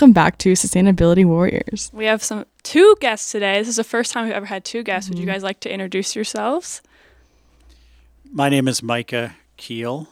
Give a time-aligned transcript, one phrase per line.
[0.00, 1.90] welcome back to Sustainability Warriors.
[1.92, 3.58] We have some two guests today.
[3.58, 5.10] This is the first time we've ever had two guests.
[5.10, 5.34] Would you mm-hmm.
[5.34, 6.80] guys like to introduce yourselves?
[8.32, 10.08] My name is Micah Kiel.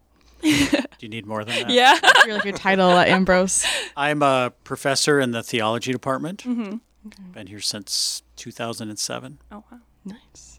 [0.42, 0.48] Do
[0.98, 1.70] you need more than that?
[1.70, 1.96] Yeah.
[2.26, 3.64] You're like your title at Ambrose.
[3.96, 6.42] I'm a professor in the theology department.
[6.42, 7.30] Mm-hmm.
[7.32, 9.38] Been here since 2007.
[9.52, 9.78] oh wow.
[10.04, 10.58] Nice.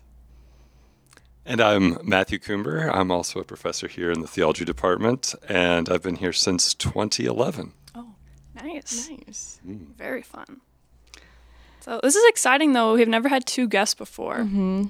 [1.46, 2.90] And I'm Matthew Coomber.
[2.90, 7.74] I'm also a professor here in the theology department, and I've been here since 2011.
[8.64, 9.10] Nice.
[9.10, 9.60] Nice.
[9.68, 9.96] Mm.
[9.96, 10.62] Very fun.
[11.82, 12.94] So this is exciting though.
[12.94, 14.40] We've never had two guests before.
[14.40, 14.86] Mm-hmm.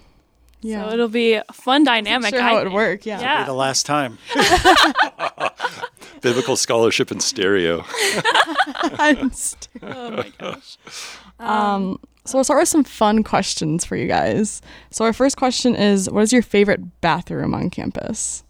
[0.62, 0.88] Yeah.
[0.88, 2.30] So it'll be a fun dynamic.
[2.34, 3.06] sure how it would work.
[3.06, 3.20] Yeah.
[3.20, 3.44] Yeah.
[3.44, 4.18] Be the last time.
[6.22, 7.84] Biblical scholarship in stereo.
[8.76, 10.78] I'm st- Oh my gosh.
[11.40, 14.62] um, um so we'll start with some fun questions for you guys.
[14.92, 18.44] So our first question is, what is your favorite bathroom on campus?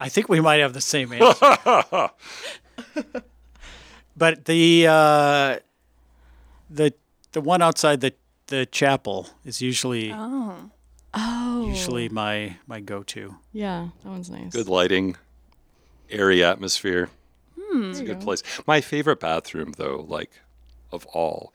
[0.00, 2.10] I think we might have the same answer.
[4.16, 5.58] but the uh,
[6.70, 6.92] the
[7.32, 8.14] the one outside the
[8.48, 10.70] the chapel is usually Oh.
[11.14, 11.66] Oh.
[11.68, 13.36] usually my my go-to.
[13.52, 14.52] Yeah, that one's nice.
[14.52, 15.16] Good lighting,
[16.10, 17.08] airy atmosphere.
[17.76, 18.40] It's a good place.
[18.68, 20.30] My favorite bathroom, though, like
[20.92, 21.52] of all,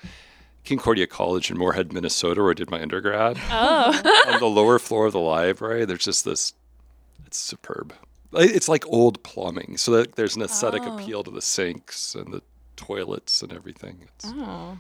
[0.66, 3.40] Concordia College in Moorhead, Minnesota, where I did my undergrad.
[3.50, 4.26] Oh.
[4.34, 6.54] on the lower floor of the library, there's just this.
[7.26, 7.94] It's superb.
[8.32, 10.96] Like- It's like old plumbing, so that there's an aesthetic Oh.
[10.96, 12.42] appeal to the sinks and the
[12.76, 14.02] toilets and everything.
[14.04, 14.78] It's, Oh.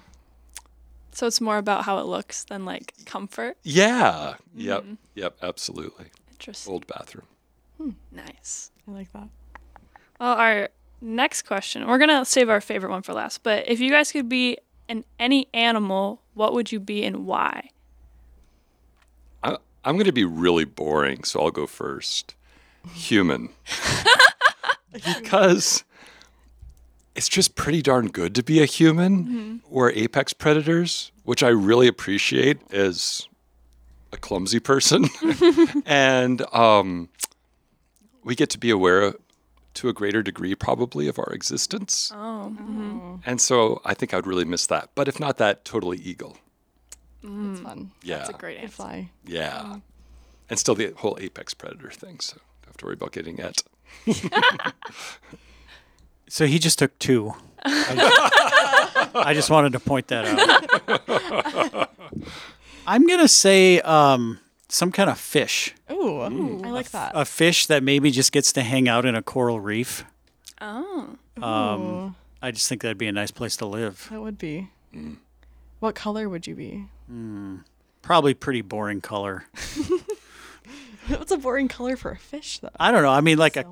[1.11, 3.57] so it's more about how it looks than like comfort.
[3.63, 4.35] Yeah.
[4.55, 4.85] Yep.
[5.15, 5.37] Yep.
[5.41, 6.05] Absolutely.
[6.31, 6.71] Interesting.
[6.73, 7.25] Old bathroom.
[7.77, 7.91] Hmm.
[8.11, 8.71] Nice.
[8.87, 9.29] I like that.
[10.19, 10.69] Well, our
[11.01, 14.11] next question, we're going to save our favorite one for last, but if you guys
[14.11, 14.57] could be
[14.89, 17.69] an any animal, what would you be and why?
[19.43, 22.35] I, I'm going to be really boring, so I'll go first.
[22.93, 23.49] Human.
[24.91, 25.83] because
[27.15, 29.25] it's just pretty darn good to be a human.
[29.25, 29.55] Mm-hmm.
[29.69, 33.27] We're apex predators, which I really appreciate as
[34.11, 35.05] a clumsy person.
[35.85, 37.09] and um,
[38.23, 39.13] we get to be aware
[39.75, 42.11] to a greater degree, probably, of our existence.
[42.13, 42.53] Oh.
[42.53, 43.15] Mm-hmm.
[43.25, 44.89] And so I think I would really miss that.
[44.95, 46.37] But if not that, totally eagle.
[47.21, 47.91] That's fun.
[48.01, 48.17] Yeah.
[48.17, 48.75] That's a great Good answer.
[48.75, 49.09] fly.
[49.25, 49.61] Yeah.
[49.65, 49.81] Mm.
[50.49, 52.19] And still the whole apex predator thing.
[52.19, 53.63] So don't have to worry about getting it.
[56.31, 57.33] So he just took two.
[57.65, 60.25] I, I just wanted to point that
[61.67, 61.89] out.
[62.87, 65.73] I'm gonna say um, some kind of fish.
[65.91, 67.13] Ooh, I like that.
[67.15, 70.05] A fish that maybe just gets to hang out in a coral reef.
[70.61, 71.15] Oh.
[71.41, 74.07] Um, I just think that'd be a nice place to live.
[74.11, 74.69] that would be.
[75.79, 76.85] What color would you be?
[78.03, 79.45] Probably pretty boring color.
[81.17, 82.69] What's a boring color for a fish, though?
[82.79, 83.09] I don't know.
[83.11, 83.65] I mean, like a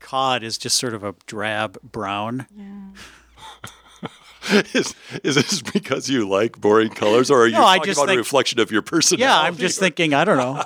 [0.00, 2.46] cod is just sort of a drab brown.
[2.56, 4.08] Yeah.
[4.74, 7.98] is, is this because you like boring colors, or are you No, I talking just
[7.98, 9.22] about a think- reflection of your personality?
[9.22, 10.14] Yeah, I'm just or- thinking.
[10.14, 10.62] I don't know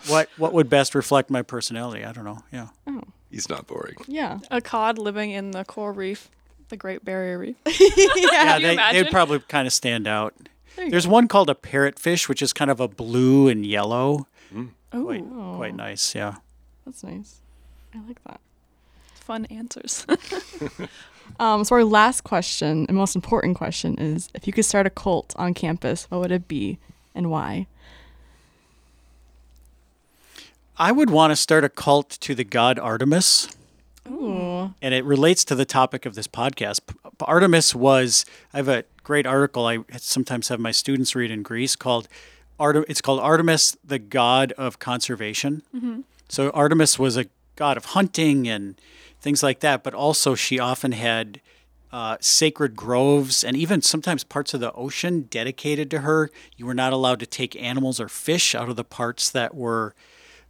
[0.08, 2.04] what what would best reflect my personality.
[2.04, 2.40] I don't know.
[2.52, 2.68] Yeah.
[2.86, 3.02] Oh.
[3.30, 3.96] He's not boring.
[4.06, 4.38] Yeah.
[4.50, 6.28] A cod living in the coral reef,
[6.68, 7.56] the Great Barrier Reef.
[7.66, 10.34] Yeah, you they, they'd probably kind of stand out.
[10.76, 14.26] There you There's one called a parrotfish, which is kind of a blue and yellow.
[14.94, 15.24] Oh, Quite,
[15.56, 16.14] quite nice.
[16.14, 16.36] Yeah.
[16.86, 17.40] That's nice.
[17.94, 18.40] I like that.
[19.14, 20.06] fun answers.
[21.40, 24.90] Um, so our last question and most important question is: If you could start a
[24.90, 26.78] cult on campus, what would it be
[27.14, 27.66] and why?
[30.76, 33.48] I would want to start a cult to the god Artemis.
[34.06, 34.74] Ooh.
[34.82, 36.80] and it relates to the topic of this podcast.
[36.86, 41.42] P- Artemis was I have a great article I sometimes have my students read in
[41.42, 42.06] Greece called
[42.58, 42.84] Artem.
[42.88, 45.62] It's called Artemis, the god of conservation.
[46.28, 48.80] So Artemis was a god of hunting and
[49.20, 51.40] things like that, but also she often had
[51.92, 56.30] uh, sacred groves and even sometimes parts of the ocean dedicated to her.
[56.56, 59.94] You were not allowed to take animals or fish out of the parts that were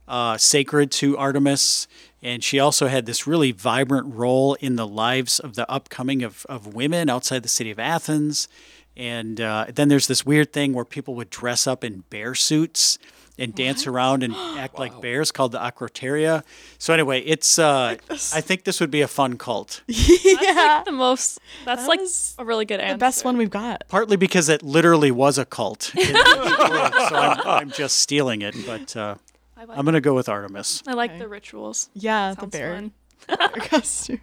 [0.09, 1.87] uh, sacred to Artemis.
[2.23, 6.47] And she also had this really vibrant role in the lives of the upcoming of,
[6.49, 8.49] of women outside the city of Athens.
[8.97, 12.99] And uh, then there's this weird thing where people would dress up in bear suits
[13.37, 16.45] and dance around and act like bears called the acroteria.
[16.79, 19.83] So anyway, it's uh, I think this would be a fun cult.
[19.89, 20.83] yeah.
[20.85, 21.41] the most.
[21.65, 22.01] That's That like
[22.39, 22.95] a really good answer.
[22.95, 23.83] The best one we've got.
[23.89, 27.97] Partly because it literally was a cult, in the ancient world, so I'm, I'm just
[27.97, 28.55] stealing it.
[28.65, 29.17] But uh,
[29.57, 30.85] I like, I'm going to go with Artemis.
[30.87, 31.19] I like Okay.
[31.19, 31.89] the rituals.
[31.95, 32.91] Yeah, the bear
[33.27, 34.21] bear costume.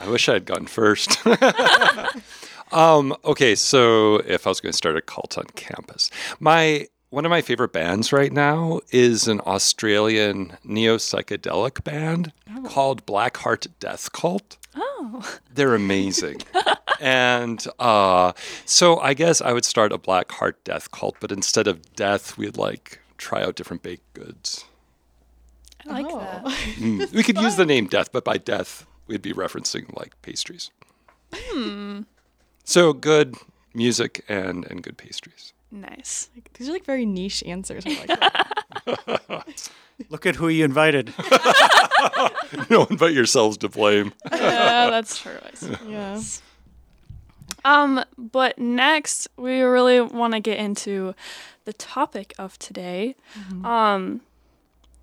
[0.00, 1.18] I wish I had gone first.
[2.72, 6.10] Um, okay, so if I was going to start a cult on campus,
[6.40, 12.32] my one of my favorite bands right now is an Australian neo psychedelic band
[12.64, 14.56] called Black Heart Death Cult.
[14.74, 15.38] Oh.
[15.54, 16.42] They're amazing.
[17.00, 18.32] and uh,
[18.64, 22.36] so I guess I would start a Black Heart Death cult, but instead of death,
[22.36, 24.64] we'd like try out different baked goods.
[25.88, 26.18] I like Oh.
[26.18, 26.44] that.
[26.76, 30.70] Mm, we could use the name death, but by death, we'd be referencing like pastries.
[32.68, 33.36] So good
[33.74, 35.52] music and, and good pastries.
[35.70, 36.30] Nice.
[36.34, 37.84] Like, These are like very niche answers.
[37.86, 38.06] I like
[39.26, 39.70] that.
[40.10, 41.14] Look at who you invited.
[42.68, 44.12] no one but yourselves to blame.
[44.32, 45.38] Yeah, that's true.
[45.42, 46.20] I yeah.
[47.64, 51.14] Um, but next we really want to get into
[51.66, 53.14] the topic of today.
[53.64, 54.20] Um,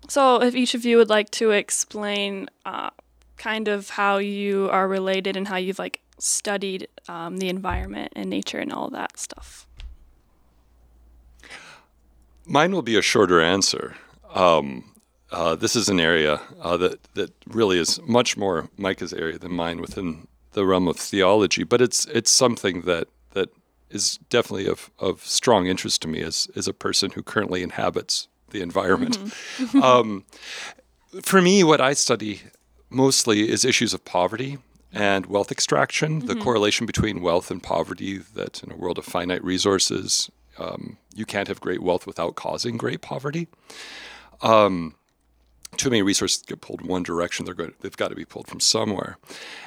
[0.08, 2.90] so if each of you would like to explain, uh,
[3.36, 8.30] kind of how you are related and how you've like studied um, the environment and
[8.30, 9.66] nature and all that stuff.
[12.46, 13.96] Mine will be a shorter answer.
[14.34, 14.92] Um,
[15.30, 19.52] uh, this is an area uh, that that really is much more Micah's area than
[19.52, 23.48] mine within the realm of theology, but it's it's something that that
[23.90, 28.28] is definitely of, of strong interest to me as as a person who currently inhabits
[28.50, 29.18] the environment.
[29.82, 30.24] um,
[31.22, 32.42] for me, what I study
[32.90, 34.58] mostly is issues of poverty
[34.94, 38.18] and wealth extraction, the correlation between wealth and poverty.
[38.18, 42.76] That in a world of finite resources, um, you can't have great wealth without causing
[42.76, 43.48] great poverty.
[44.40, 44.94] Um,
[45.76, 48.46] too many resources get pulled in one direction; they're going, they've got to be pulled
[48.46, 49.18] from somewhere.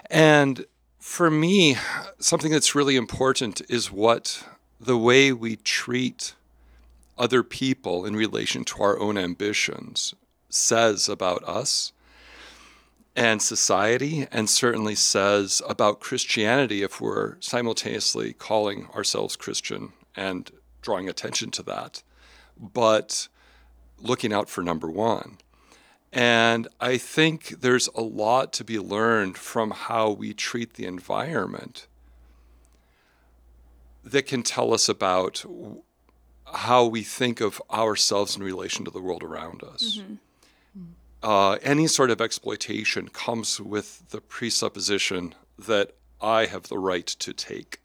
[0.10, 0.66] And
[1.00, 1.76] for me,
[2.20, 4.44] something that's really important is what
[4.80, 6.36] the way we treat
[7.18, 10.14] other people in relation to our own ambitions
[10.50, 11.92] says about us
[13.18, 20.52] and society, and certainly says about Christianity if we're simultaneously calling ourselves Christian and
[20.84, 22.04] drawing attention to that,
[22.60, 23.28] but
[24.00, 25.40] looking out for number one.
[26.14, 31.88] And I think there's a lot to be learned from how we treat the environment
[34.04, 35.44] that can tell us about
[36.54, 39.98] how we think of ourselves in relation to the world around us.
[39.98, 40.14] Mm-hmm.
[41.24, 47.34] Uh, any sort of exploitation comes with the presupposition that I have the right to
[47.34, 47.82] take.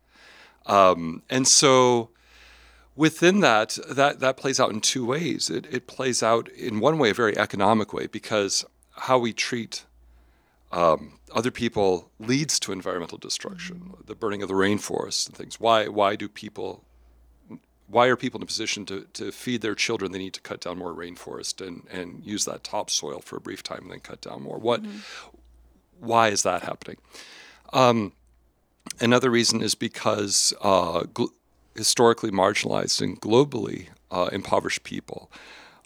[0.66, 2.10] Um, and so
[2.94, 5.50] within that, that, that plays out in two ways.
[5.50, 9.84] It, it plays out in one way, a very economic way, because how we treat
[10.70, 15.60] um, other people leads to environmental destruction, the burning of the rainforests and things.
[15.60, 16.84] Why, why do people
[17.92, 20.12] why are people in a position to, to feed their children?
[20.12, 23.62] They need to cut down more rainforest and, and use that topsoil for a brief
[23.62, 24.58] time and then cut down more.
[24.58, 24.80] What?
[26.00, 26.96] Why is that happening?
[27.74, 28.12] Um,
[28.98, 31.32] another reason is because uh, gl-
[31.76, 35.30] historically marginalized and globally uh, impoverished people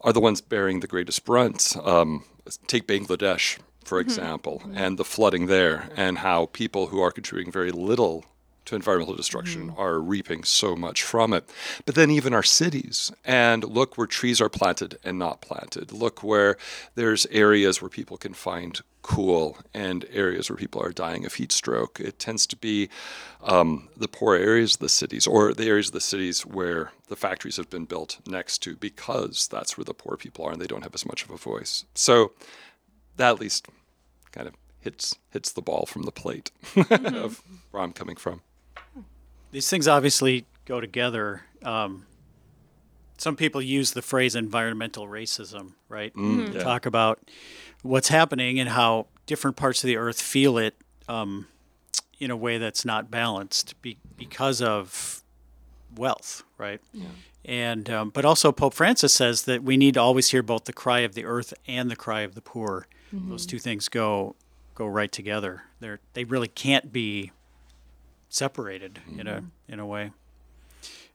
[0.02, 1.76] are the ones bearing the greatest brunt.
[1.82, 2.24] Um,
[2.68, 7.72] take Bangladesh, for example, and the flooding there, and how people who are contributing very
[7.72, 8.24] little
[8.66, 11.48] to environmental destruction are reaping so much from it.
[11.84, 15.92] But then even our cities, and look where trees are planted and not planted.
[15.92, 16.56] Look where
[16.94, 21.52] there's areas where people can find cool and areas where people are dying of heat
[21.52, 22.00] stroke.
[22.00, 22.88] It tends to be
[23.42, 27.14] um, the poor areas of the cities or the areas of the cities where the
[27.14, 30.66] factories have been built next to because that's where the poor people are and they
[30.66, 31.84] don't have as much of a voice.
[31.94, 32.32] So
[33.16, 33.68] that at least
[34.32, 36.50] kind of hits hits the ball from the plate
[36.90, 38.40] of where I'm coming from.
[39.52, 41.42] These things obviously go together.
[41.62, 42.06] Um,
[43.18, 46.12] some people use the phrase environmental racism, right?
[46.16, 46.62] yeah.
[46.62, 47.20] Talk about
[47.82, 50.74] what's happening and how different parts of the earth feel it
[51.08, 51.46] um,
[52.18, 55.22] in a way that's not balanced be- because of
[55.96, 56.80] wealth, right?
[56.92, 57.06] Yeah.
[57.44, 60.72] And um, but also Pope Francis says that we need to always hear both the
[60.72, 62.88] cry of the earth and the cry of the poor.
[63.12, 64.34] Those two things go
[64.74, 65.62] go right together.
[65.80, 67.30] They're they really can't be
[68.28, 70.12] separated in a in a way.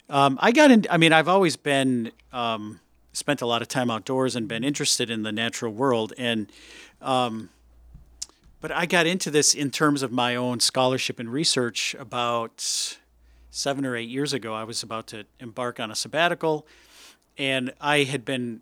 [0.10, 0.86] Um, I got in.
[0.90, 2.80] I mean, I've always been um,
[3.14, 6.52] spent a lot of time outdoors and been interested in the natural world, and
[7.02, 7.50] um,
[8.60, 12.98] but I got into this in terms of my own scholarship and research about
[13.50, 14.54] seven or eight years ago.
[14.54, 16.68] I was about to embark on a sabbatical,
[17.38, 18.62] and I had been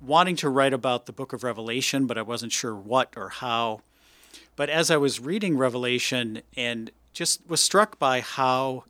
[0.00, 3.80] wanting to write about the Book of Revelation, but I wasn't sure what or how.
[4.56, 8.84] But as I was reading Revelation and just was struck by how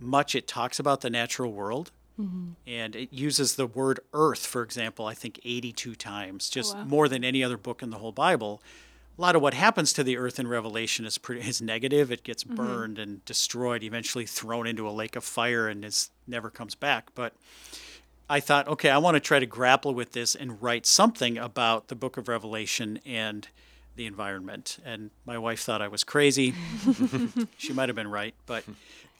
[0.00, 1.90] much it talks about the natural world.
[2.20, 2.52] Mm-hmm.
[2.66, 6.84] And it uses the word earth, for example, I think 82 times, just oh, wow.
[6.84, 8.62] more than any other book in the whole Bible.
[9.18, 12.10] A lot of what happens to the earth in Revelation is, pretty, is negative.
[12.10, 12.56] It gets mm-hmm.
[12.56, 17.10] burned and destroyed, eventually thrown into a lake of fire, and is, never comes back.
[17.14, 17.34] But
[18.28, 21.88] I thought, okay, I want to try to grapple with this and write something about
[21.88, 23.48] the book of Revelation and
[23.96, 24.78] the environment.
[24.84, 26.54] And my wife thought I was crazy.
[27.56, 28.64] she might have been right, but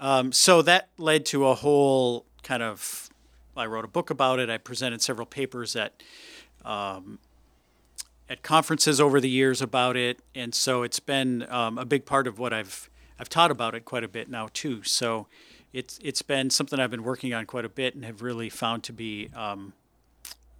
[0.01, 3.09] um, so that led to a whole kind of.
[3.55, 4.49] I wrote a book about it.
[4.49, 6.03] I presented several papers at
[6.65, 7.19] um,
[8.29, 12.27] at conferences over the years about it, and so it's been um, a big part
[12.27, 12.89] of what I've
[13.19, 14.83] I've taught about it quite a bit now too.
[14.85, 15.27] So
[15.73, 18.83] it's it's been something I've been working on quite a bit and have really found
[18.85, 19.75] to be um,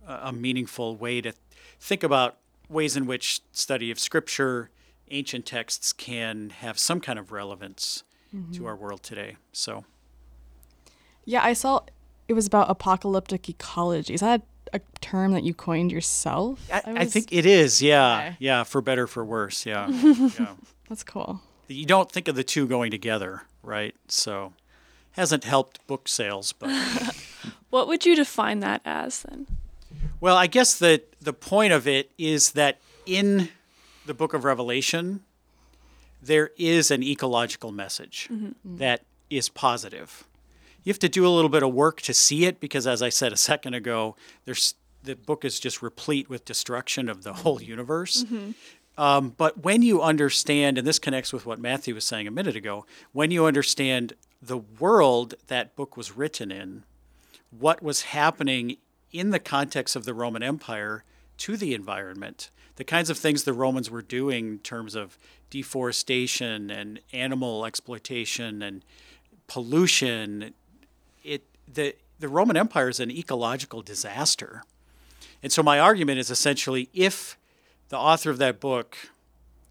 [0.07, 1.33] a a meaningful way to
[1.81, 2.37] think about
[2.73, 4.71] ways in which study of scripture,
[5.11, 8.67] ancient texts can have some kind of relevance to mm-hmm.
[8.67, 9.37] our world today.
[9.53, 9.85] So
[11.25, 11.81] Yeah, I saw
[12.29, 14.15] it was about apocalyptic ecology.
[14.15, 16.61] Is that a term that you coined yourself?
[16.73, 18.37] I, I was- think it is, yeah, Okay.
[18.41, 19.89] yeah, for better for worse, yeah.
[19.91, 20.55] yeah.
[20.89, 21.43] that's cool.
[21.69, 23.95] You don't think of the two going together, right?
[24.09, 24.55] So
[25.13, 26.71] hasn't helped book sales, but
[27.71, 29.47] What would you define that as then?
[30.23, 33.49] Well, I guess that the point of it is that in
[34.07, 35.25] the book of Revelation,
[36.23, 38.47] there is an ecological message mm-hmm.
[38.47, 38.77] Mm-hmm.
[38.77, 40.23] that is positive.
[40.85, 43.09] You have to do a little bit of work to see it because, as I
[43.09, 44.15] said a second ago,
[44.45, 48.23] there's the book is just replete with destruction of the whole universe.
[48.23, 48.53] Mm-hmm.
[49.03, 52.55] Um, but when you understand, and this connects with what Matthew was saying a minute
[52.55, 56.85] ago, when you understand the world that book was written in,
[57.51, 58.77] what was happening
[59.13, 61.05] in the context of the Roman Empire
[61.39, 65.19] to the environment, the kinds of things the Romans were doing in terms of
[65.51, 68.85] deforestation and animal exploitation and
[69.47, 70.55] pollution,
[71.23, 71.43] it
[71.73, 74.63] the the Roman Empire is an ecological disaster.
[75.43, 77.37] And so my argument is essentially if
[77.89, 78.97] the author of that book,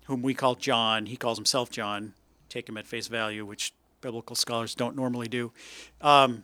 [0.05, 2.13] whom we call John, he calls himself John,
[2.49, 5.51] take him at face value, which biblical scholars don't normally do.
[6.01, 6.43] Um,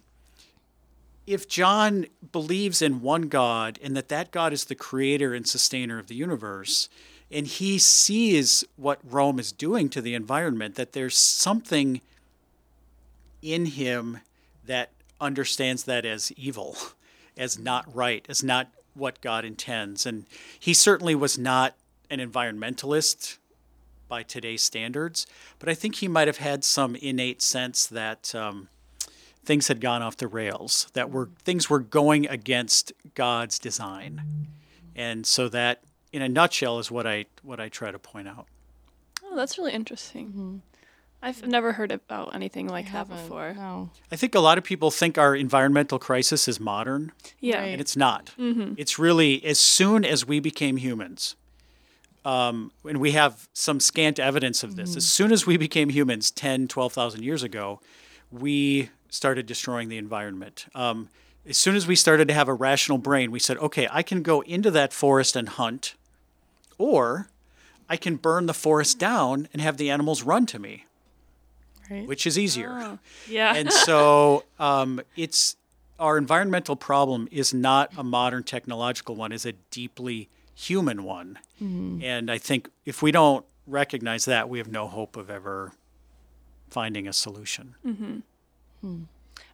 [1.27, 5.99] if John believes in one God and that that God is the creator and sustainer
[5.99, 6.87] of the universe,
[7.29, 11.99] and he sees what Rome is doing to the environment, that there's something
[13.41, 14.19] in him
[14.65, 16.77] that understands that as evil,
[17.37, 20.05] as not right, as not what God intends.
[20.05, 20.25] And
[20.57, 21.75] he certainly was not
[22.09, 23.37] an environmentalist
[24.07, 25.27] by today's standards,
[25.59, 28.69] but I think he might have had some innate sense that um,
[29.47, 34.47] things had gone off the rails, that were things were going against God's design,
[34.95, 35.81] and so that,
[36.13, 38.45] in a nutshell, is what I what I try to point out.
[39.23, 40.27] Oh, that's really interesting.
[40.27, 40.55] Mm-hmm.
[41.19, 43.53] I've never heard about anything like that before.
[43.55, 43.89] No.
[44.11, 47.57] I think a lot of people think our environmental crisis is modern, Yeah.
[47.57, 47.65] Right.
[47.69, 48.33] and it's not.
[48.37, 48.75] Mm-hmm.
[48.77, 51.35] It's really as soon as we became humans,
[52.23, 54.91] um, and we have some scant evidence of this.
[54.91, 54.97] Mm-hmm.
[54.97, 57.79] As soon as we became humans 10, 12,000 years ago,
[58.31, 60.65] we started destroying the environment.
[60.75, 61.09] Um,
[61.47, 64.21] as soon as we started to have a rational brain, we said, okay, I can
[64.21, 65.95] go into that forest and hunt,
[66.77, 67.29] or
[67.89, 70.85] I can burn the forest down and have the animals run to me,
[71.89, 72.05] Right.
[72.05, 72.99] which is easier
[73.29, 73.53] Yeah.
[73.55, 75.55] and so um, it's
[75.99, 82.29] our environmental problem is not a modern technological one is a deeply human one and
[82.29, 85.71] i think if we don't recognize that we have no hope of ever
[86.69, 87.75] finding a solution
[88.81, 89.03] Hmm.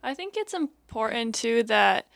[0.01, 2.07] I think it's important too that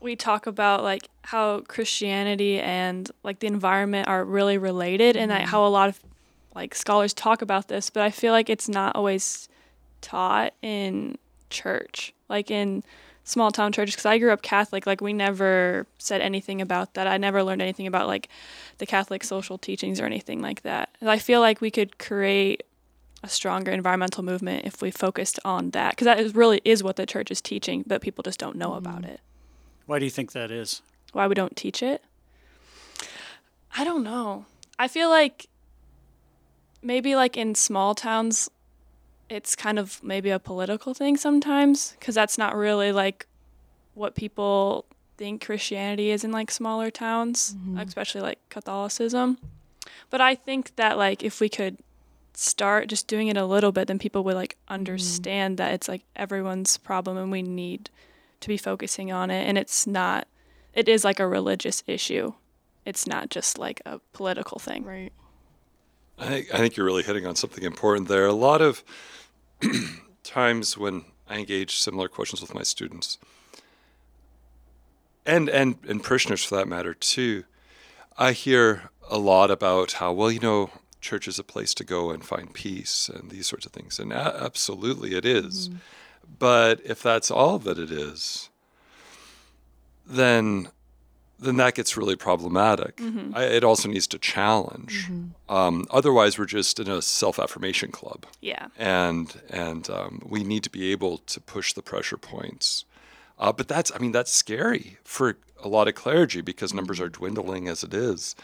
[0.00, 5.42] we talk about like how Christianity and like the environment are really related and that
[5.42, 5.50] mm-hmm.
[5.50, 6.00] how a lot of
[6.54, 9.48] like scholars talk about this, but I feel like it's not always
[10.00, 11.18] taught in
[11.50, 12.82] church, like in
[13.24, 17.06] small town churches because I grew up Catholic, like we never said anything about that.
[17.06, 18.28] I never learned anything about like
[18.78, 20.90] the Catholic social teachings or anything like that.
[21.00, 22.62] And I feel like we could create
[23.22, 26.96] a stronger environmental movement if we focused on that because that is really is what
[26.96, 29.12] the church is teaching but people just don't know about mm-hmm.
[29.12, 29.20] it.
[29.86, 30.82] Why do you think that is?
[31.12, 32.02] Why we don't teach it?
[33.76, 34.46] I don't know.
[34.78, 35.48] I feel like
[36.82, 38.50] maybe like in small towns
[39.28, 43.26] it's kind of maybe a political thing sometimes because that's not really like
[43.94, 44.84] what people
[45.16, 47.78] think christianity is in like smaller towns mm-hmm.
[47.78, 49.38] especially like catholicism.
[50.10, 51.78] But i think that like if we could
[52.38, 54.74] start just doing it a little bit then people would like mm.
[54.74, 57.90] understand that it's like everyone's problem and we need
[58.40, 60.28] to be focusing on it and it's not
[60.74, 62.32] it is like a religious issue
[62.84, 65.12] it's not just like a political thing Right.
[66.18, 68.26] I think, I think you're really hitting on something important there.
[68.26, 68.82] A lot of
[70.22, 73.18] times when I engage similar questions with my students,
[75.26, 77.44] and, and, and parishioners for that matter too,
[78.16, 80.70] I hear a lot about how, well, you know,
[81.06, 83.98] church is a place to go and find peace and these sorts of things.
[84.00, 85.70] And a- absolutely it is.
[86.38, 88.50] But if that's all that it is,
[90.06, 90.68] then
[91.38, 92.98] then that gets really problematic.
[93.34, 95.10] I, it also needs to challenge.
[95.50, 98.68] Um, otherwise, we're just in a self affirmation club, Yeah.
[98.78, 102.86] and and um, we need to be able to push the pressure points.
[103.38, 107.10] Uh, but that's, I mean, that's scary for a lot of clergy because numbers are
[107.10, 108.34] dwindling as it is,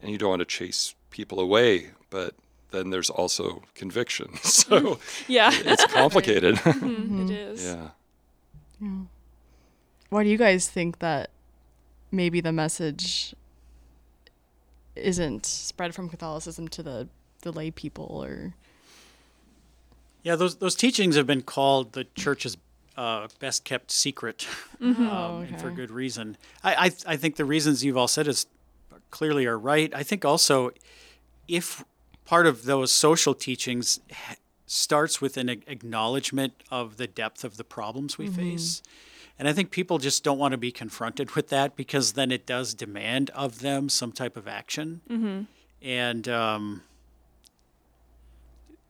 [0.00, 1.90] and you don't want to chase people away.
[2.16, 2.34] But
[2.70, 5.50] then there's also conviction, so Yeah.
[5.52, 6.58] it's complicated.
[6.64, 7.62] It is.
[7.62, 7.90] yeah.
[10.08, 11.28] Why do you guys think that
[12.10, 13.34] maybe the message
[14.94, 17.08] isn't spread from Catholicism to the
[17.42, 18.54] the lay people or
[20.22, 22.56] Yeah, those those teachings have been called the church's
[22.96, 24.46] uh, best kept secret,
[24.80, 26.38] um, Oh, and for good reason.
[26.64, 28.46] I, I I think the reasons you've all said is
[29.10, 29.92] clearly are right.
[29.94, 30.70] I think also
[31.46, 31.84] if
[32.26, 34.00] part of those social teachings
[34.66, 38.82] starts with an acknowledgement of the depth of the problems we face.
[39.38, 42.46] And I think people just don't want to be confronted with that because then it
[42.46, 45.00] does demand of them some type of action.
[45.82, 46.82] And um,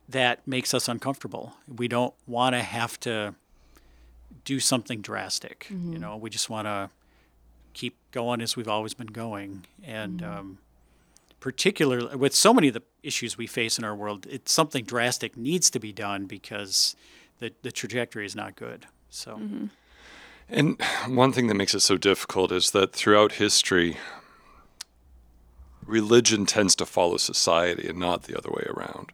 [0.09, 1.55] that makes us uncomfortable.
[1.69, 3.35] We don't want to have to
[4.45, 5.67] do something drastic.
[5.93, 6.91] You know, we just want to
[7.75, 9.67] keep going as we've always been going.
[9.83, 10.59] And um,
[11.47, 15.37] particularly with so many of the issues we face in our world, it's something drastic
[15.37, 16.97] needs to be done because
[17.39, 18.87] the, the trajectory is not good.
[19.11, 19.67] So, mm-hmm.
[20.49, 23.97] And one thing that makes it so difficult is that throughout history,
[25.87, 29.13] religion tends to follow society and not the other way around.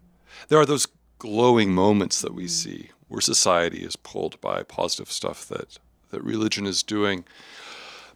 [0.48, 0.86] There are those
[1.18, 2.48] glowing moments that we mm-hmm.
[2.48, 5.76] see where society is pulled by positive stuff that,
[6.08, 7.26] that religion is doing.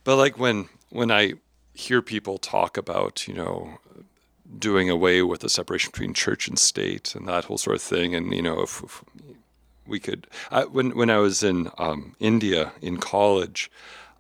[0.05, 1.35] But like when when I
[1.75, 3.79] hear people talk about, you know,
[4.59, 8.15] doing away with the separation between church and state and that whole sort of thing,
[8.15, 9.05] and you know, if, if
[9.87, 10.27] we could.
[10.51, 13.71] I, when when I was in um, India in college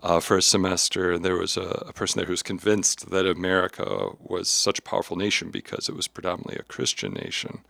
[0.02, 4.10] uh, for a semester, there was a, a person there who was convinced that America
[4.20, 7.60] was such a powerful nation because it was predominantly a Christian nation,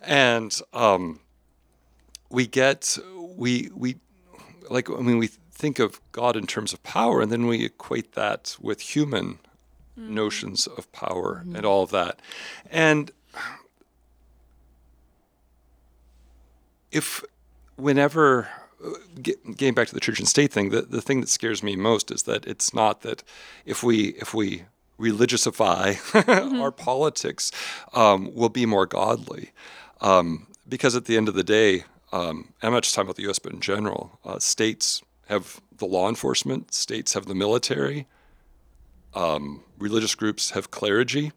[0.00, 1.20] and um,
[2.30, 2.98] we get
[3.36, 3.96] we we
[4.70, 8.12] like I mean we think of God in terms of power, and then we equate
[8.12, 9.38] that with human
[9.96, 12.20] notions of power and all of that,
[12.70, 13.10] and
[16.90, 17.24] if
[17.76, 18.48] whenever
[18.84, 18.90] uh,
[19.22, 22.10] getting back to the church and state thing, the, the thing that scares me most
[22.10, 23.22] is that it's not that
[23.64, 24.64] if we if we
[24.98, 27.52] religiousify our politics,
[27.92, 29.50] um, we'll be more godly.
[30.00, 33.22] Um, because at the end of the day, um, I'm not just talking about the
[33.22, 38.06] U.S., but in general, uh, states have the law enforcement, states have the military,
[39.16, 41.32] um, religious groups have clergy,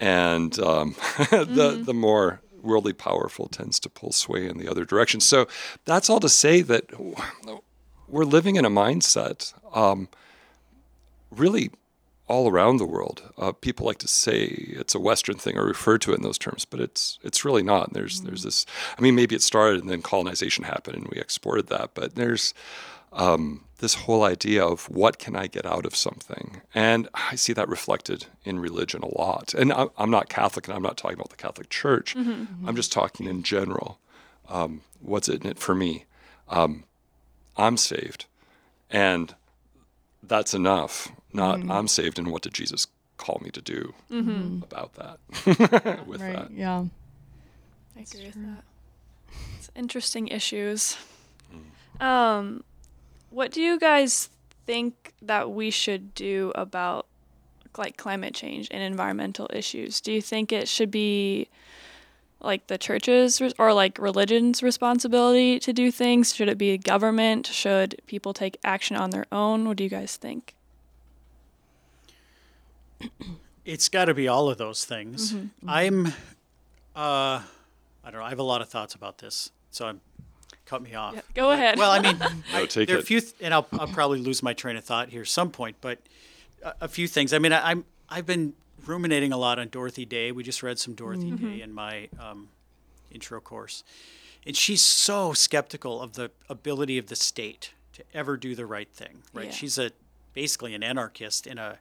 [0.00, 0.96] and um,
[1.30, 5.20] the the more worldly powerful tends to pull sway in the other direction.
[5.20, 5.46] So
[5.84, 6.90] that's all to say that
[8.08, 10.08] we're living in a mindset, um,
[11.30, 11.70] really
[12.28, 13.22] all around the world.
[13.36, 16.38] Uh, people like to say it's a Western thing or refer to it in those
[16.38, 17.92] terms, but it's it's really not.
[17.92, 18.64] There's there's this.
[18.96, 22.54] I mean, maybe it started and then colonization happened and we exported that, but there's
[23.12, 27.52] um, this whole idea of what can I get out of something, and I see
[27.52, 29.54] that reflected in religion a lot.
[29.54, 32.14] And I, I'm not Catholic, and I'm not talking about the Catholic Church.
[32.16, 33.98] I'm just talking in general.
[34.48, 36.04] Um, what's in it for me?
[36.48, 36.84] Um,
[37.56, 38.26] I'm saved,
[38.90, 39.34] and
[40.22, 41.10] that's enough.
[41.32, 43.94] Not I'm saved, and what did Jesus call me to do
[44.62, 45.18] about that?
[46.06, 46.34] With right?
[46.34, 46.84] that, Yeah.
[47.96, 48.64] I agree with that.
[49.58, 50.96] It's interesting issues.
[52.00, 52.64] Um,
[53.32, 54.28] what do you guys
[54.66, 57.06] think that we should do about
[57.78, 60.00] like climate change and environmental issues?
[60.00, 61.48] Do you think it should be
[62.40, 66.34] like the church's res- or like religion's responsibility to do things?
[66.34, 67.46] Should it be government?
[67.46, 69.66] Should people take action on their own?
[69.66, 70.54] What do you guys think?
[73.64, 75.34] It's got to be all of those things.
[75.66, 76.10] I'm, uh,
[76.94, 77.42] I
[78.04, 78.24] don't know.
[78.24, 80.00] I have a lot of thoughts about this, so I'm
[80.72, 81.14] cut me off.
[81.34, 81.78] Go ahead.
[81.78, 82.16] Well, I mean,
[82.54, 83.06] I, take there are a it.
[83.06, 85.98] few, th- and I'll, I'll probably lose my train of thought here some point, but
[86.62, 87.34] a, a few things.
[87.34, 88.54] I mean, I, I'm I've been
[88.86, 90.32] ruminating a lot on Dorothy Day.
[90.32, 92.48] We just read some Dorothy Day in my um,
[93.10, 93.84] intro course,
[94.46, 98.88] and she's so skeptical of the ability of the state to ever do the right
[98.90, 99.22] thing.
[99.34, 99.46] Right?
[99.46, 99.52] Yeah.
[99.52, 99.90] She's a
[100.32, 101.78] basically an anarchist in a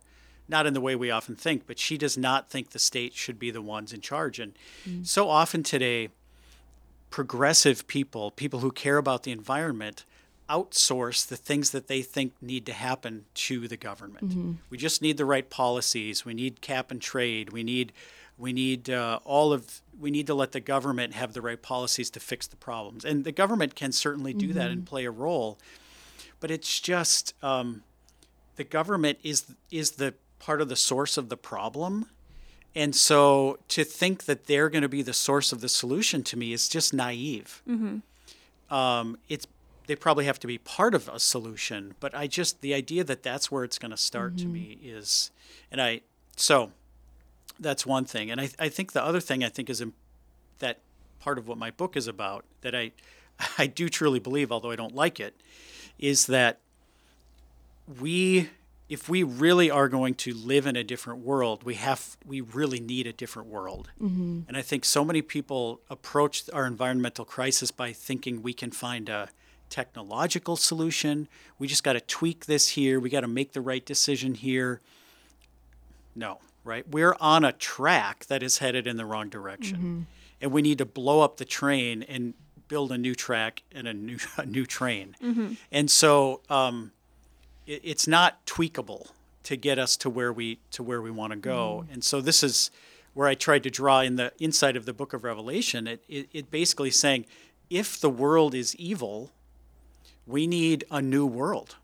[0.49, 3.39] not in the way we often think, but she does not think the state should
[3.39, 4.37] be the ones in charge.
[4.37, 4.53] And
[5.03, 6.09] so often today,
[7.11, 10.05] progressive people, people who care about the environment,
[10.49, 14.33] outsource the things that they think need to happen to the government.
[14.71, 16.25] We just need the right policies.
[16.25, 17.53] We need cap and trade.
[17.53, 17.93] We need
[18.37, 22.09] we need uh, all of we need to let the government have the right policies
[22.11, 23.05] to fix the problems.
[23.05, 25.59] And the government can certainly do that and play a role,
[26.39, 27.83] but it's just um,
[28.55, 32.05] the the government is is the part of the source of the problem.
[32.75, 36.37] And so to think that they're going to be the source of the solution to
[36.37, 37.61] me is just naive.
[38.69, 39.45] Um, it's
[39.87, 43.23] they probably have to be part of a solution, but I just the idea that
[43.23, 45.31] that's where it's going to start to me is,
[45.69, 46.01] and I
[46.37, 46.71] so
[47.59, 49.83] that's one thing, and I I think the other thing I think is
[50.59, 50.79] that
[51.19, 52.93] part of what my book is about that I
[53.57, 55.35] I do truly believe, although I don't like it,
[55.99, 56.59] is that
[57.99, 58.49] we
[58.91, 62.79] if we really are going to live in a different world we have we really
[62.79, 63.89] need a different world.
[64.01, 64.41] Mm-hmm.
[64.47, 69.09] And i think so many people approach our environmental crisis by thinking we can find
[69.09, 69.29] a
[69.69, 71.29] technological solution.
[71.57, 72.99] We just got to tweak this here.
[72.99, 74.81] We got to make the right decision here.
[76.13, 76.87] No right?
[76.87, 79.77] We're on a track that is headed in the wrong direction.
[79.77, 80.01] Mm-hmm.
[80.41, 82.33] And we need to blow up the train and
[82.67, 85.15] build a new track and a new a new train.
[85.21, 85.53] Mm-hmm.
[85.71, 86.91] And so um,
[87.71, 89.11] it, it's not tweakable
[89.43, 91.85] to get us to where we to where we want to go.
[91.91, 92.71] And so this is
[93.13, 95.87] where I tried to draw in the inside of the book of Revelation.
[95.87, 97.25] It, it, it basically saying,
[97.69, 99.31] if the world is evil,
[100.25, 101.75] we need a new world.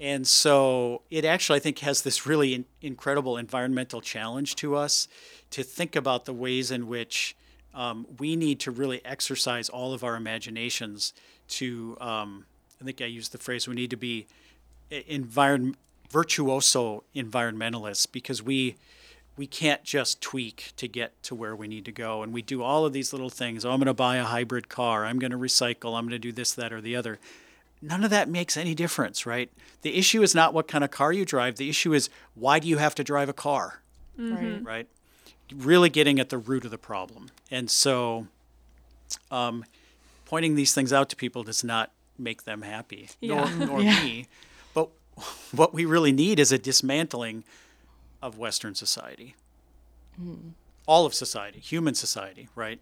[0.00, 5.08] And so it actually, I think, has this really in, incredible environmental challenge to us
[5.50, 7.36] to think about the ways in which
[7.74, 11.14] um, we need to really exercise all of our imaginations
[11.48, 12.44] to, um,
[12.80, 14.26] I think I used the phrase, we need to be
[15.08, 15.76] environ-
[16.10, 18.76] virtuoso environmentalists because we
[19.34, 22.22] we can't just tweak to get to where we need to go.
[22.22, 23.64] And we do all of these little things.
[23.64, 25.06] Oh i'm going to buy a hybrid car.
[25.06, 25.96] I'm going to recycle.
[25.96, 27.18] I'm going to do this that or the other.
[27.80, 29.50] None of that makes any difference right?
[29.80, 31.56] The issue is not what kind of car you drive.
[31.56, 33.80] The issue is why do you have to drive a car?
[34.18, 34.60] Right.
[34.62, 34.88] right?
[35.54, 37.30] Really getting at the root of the problem.
[37.50, 38.26] And so
[39.30, 39.64] um,
[40.26, 43.08] pointing these things out to people does not make them happy.
[43.20, 43.48] Yeah.
[43.56, 44.04] nor, nor Yeah.
[44.04, 44.28] me.
[44.28, 44.51] but
[45.52, 47.44] what we really need is a dismantling
[48.20, 49.34] of western society.
[50.16, 50.50] Hmm.
[50.86, 52.80] All of society human society right?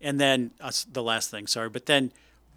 [0.00, 2.12] And then uh, us the last thing sorry but then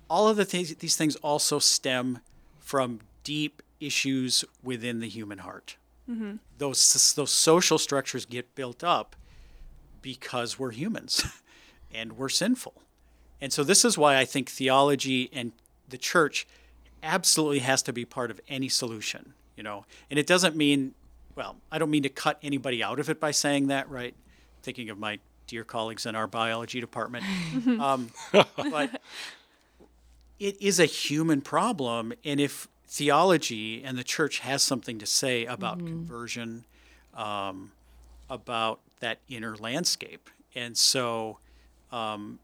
[0.10, 2.20] all of the things these things also stem
[2.60, 5.78] from deep issues within the human heart.
[6.10, 6.36] Mm-hmm.
[6.58, 9.16] Those those social structures get built up
[10.02, 11.26] because we're humans
[11.94, 12.74] and we're sinful.
[13.40, 15.52] And so this is why I think theology and
[15.90, 16.48] the church
[17.04, 19.86] absolutely has to be part of any solution, you know.
[20.10, 20.94] And it doesn't mean
[21.36, 24.14] well, I don't mean to cut anybody out of it by saying that, right?
[24.64, 27.26] Thinking of my dear colleagues in our biology department.
[27.80, 29.02] um, but
[30.40, 35.46] it is a human problem and if theology and the church has something to say
[35.46, 36.66] about conversion
[37.16, 37.72] um,
[38.30, 41.38] about that inner landscape and so
[41.92, 42.40] um,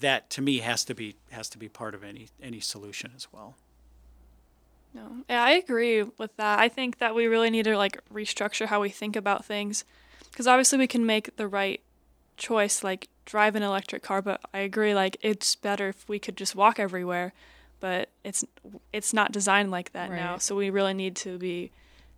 [0.00, 3.28] that to me has to be has to be part of any any solution as
[3.32, 3.54] well
[4.92, 6.58] No, yeah, I agree with that.
[6.58, 9.84] I think that we really need to like restructure how we think about things,
[10.30, 11.80] because obviously we can make the right
[12.36, 14.20] choice, like drive an electric car.
[14.22, 17.32] But I agree, like it's better if we could just walk everywhere,
[17.78, 18.44] but it's
[18.92, 20.38] it's not designed like that now.
[20.38, 21.70] So we really need to be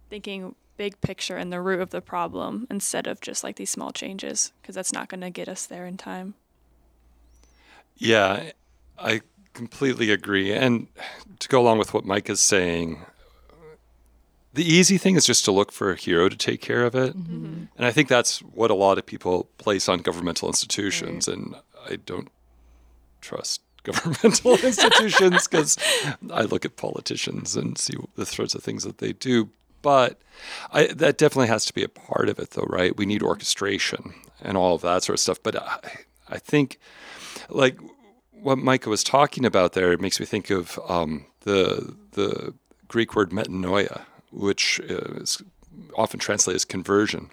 [0.09, 3.93] thinking big picture and the root of the problem instead of just like these small
[3.93, 6.35] changes, because that's not going to get us there in time.
[8.03, 8.51] Yeah,
[8.99, 9.21] I
[9.55, 10.53] completely agree.
[10.53, 10.89] And
[11.39, 13.05] to go along with what Mike is saying,
[14.55, 17.17] the easy thing is just to look for a hero to take care of it.
[17.17, 17.45] Mm-hmm.
[17.45, 17.65] Mm-hmm.
[17.77, 21.29] And I think that's what a lot of people place on governmental institutions.
[21.29, 21.55] And
[21.89, 22.29] I don't
[23.21, 25.79] trust governmental institutions because
[26.31, 29.51] I look at politicians and see the sorts of things that they do.
[29.81, 30.21] But
[30.73, 32.97] I, that definitely has to be a part of it, though, right?
[32.97, 35.39] We need orchestration and all of that sort of stuff.
[35.43, 35.79] But I,
[36.29, 36.79] I think,
[37.55, 37.79] like
[38.33, 42.55] what Micah was talking about there, it makes me think of um, the the
[42.89, 45.43] Greek word metanoia, which is
[45.97, 47.31] often translated as conversion.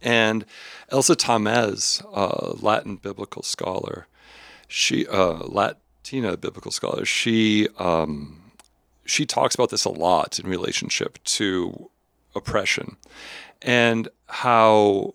[0.00, 0.44] And
[0.90, 4.06] Elsa Tamez, a Latin biblical scholar,
[4.68, 8.52] she uh, Latina biblical scholar, she um,
[9.04, 11.90] she talks about this a lot in relationship to
[12.34, 12.96] oppression
[13.62, 15.14] and how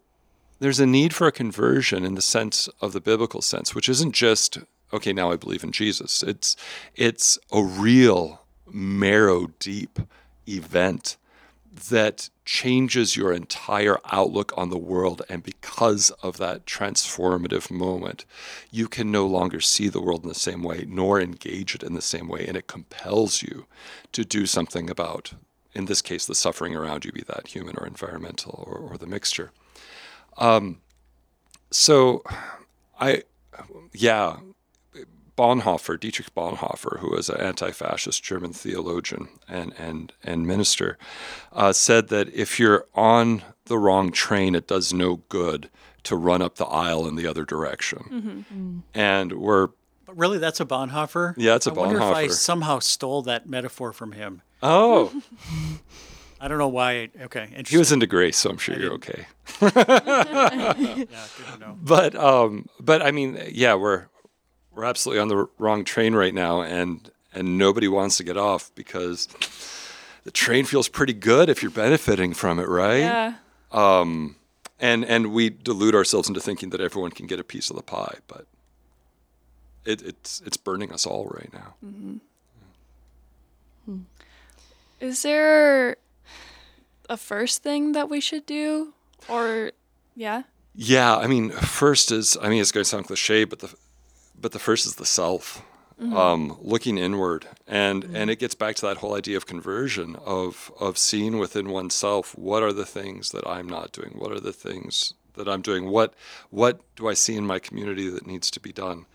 [0.59, 4.13] there's a need for a conversion in the sense of the biblical sense, which isn't
[4.13, 4.59] just
[4.93, 5.13] okay.
[5.13, 6.23] Now I believe in Jesus.
[6.23, 6.55] It's
[6.95, 8.41] it's a real
[8.71, 9.99] marrow deep
[10.47, 11.17] event
[11.89, 15.21] that changes your entire outlook on the world.
[15.29, 18.25] And because of that transformative moment,
[18.71, 21.93] you can no longer see the world in the same way, nor engage it in
[21.93, 22.45] the same way.
[22.47, 23.65] And it compels you
[24.11, 25.33] to do something about,
[25.73, 29.07] in this case, the suffering around you, be that human or environmental or, or the
[29.07, 29.51] mixture.
[30.39, 30.79] Um,
[31.71, 32.23] so
[32.99, 33.23] I,
[33.93, 34.37] yeah,
[35.37, 40.97] Bonhoeffer, Dietrich Bonhoeffer, who was an anti-fascist German theologian and and and minister,
[41.53, 45.69] uh, said that if you're on the wrong train, it does no good
[46.03, 48.83] to run up the aisle in the other direction.
[48.93, 49.67] And we're
[50.05, 51.35] But really, that's a Bonhoeffer.
[51.37, 52.31] Yeah, it's a I wonder if I Bonhoeffer.
[52.31, 54.41] somehow stole that metaphor from him.
[54.63, 55.21] oh,
[56.41, 57.09] I don't know why.
[57.21, 59.25] Okay, he was into grace, so I'm sure you're okay.
[59.61, 61.07] yeah, good
[61.53, 61.77] to know.
[61.81, 64.05] but um but i mean yeah we're
[64.71, 68.71] we're absolutely on the wrong train right now and and nobody wants to get off
[68.75, 69.27] because
[70.23, 73.33] the train feels pretty good if you're benefiting from it right Yeah.
[73.71, 74.35] Um,
[74.79, 77.83] and and we delude ourselves into thinking that everyone can get a piece of the
[77.83, 78.45] pie but
[79.85, 81.73] it, it's it's burning us all right now
[84.99, 85.97] Is there
[87.09, 88.93] a first thing that we should do?
[89.27, 89.71] Or,
[90.15, 90.43] yeah?
[90.75, 93.73] Yeah, I mean, first is I mean it's going to sound cliche, but the
[94.39, 95.61] but the first is the self,
[95.99, 100.71] um, looking inward, and and it gets back to that whole idea of conversion of
[100.79, 104.53] of seeing within oneself what are the things that I'm not doing, what are the
[104.53, 106.13] things that I'm doing, what
[106.49, 109.05] what do I see in my community that needs to be done,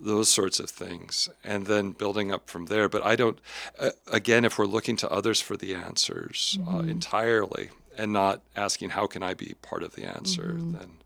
[0.00, 2.88] those sorts of things, and then building up from there.
[2.88, 3.38] But I don't,
[3.78, 8.90] uh, again, if we're looking to others for the answers uh, entirely and not asking
[8.90, 10.98] how can I be part of the answer, then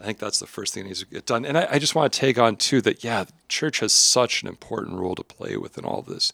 [0.00, 1.44] I think that's the first thing that needs to get done.
[1.44, 4.48] And I, I just want to take on too that yeah, church has such an
[4.48, 6.32] important role to play within all this.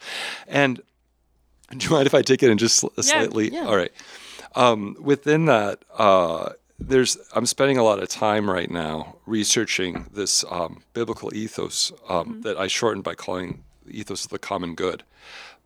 [0.48, 0.82] And
[1.76, 3.50] do you mind if I take it in just sl- slightly?
[3.50, 3.66] Yeah.
[3.66, 3.92] All right.
[4.54, 10.44] Um, within that, uh, there's I'm spending a lot of time right now researching this
[10.50, 15.04] um, biblical ethos um, that I shortened by calling the ethos of the common good.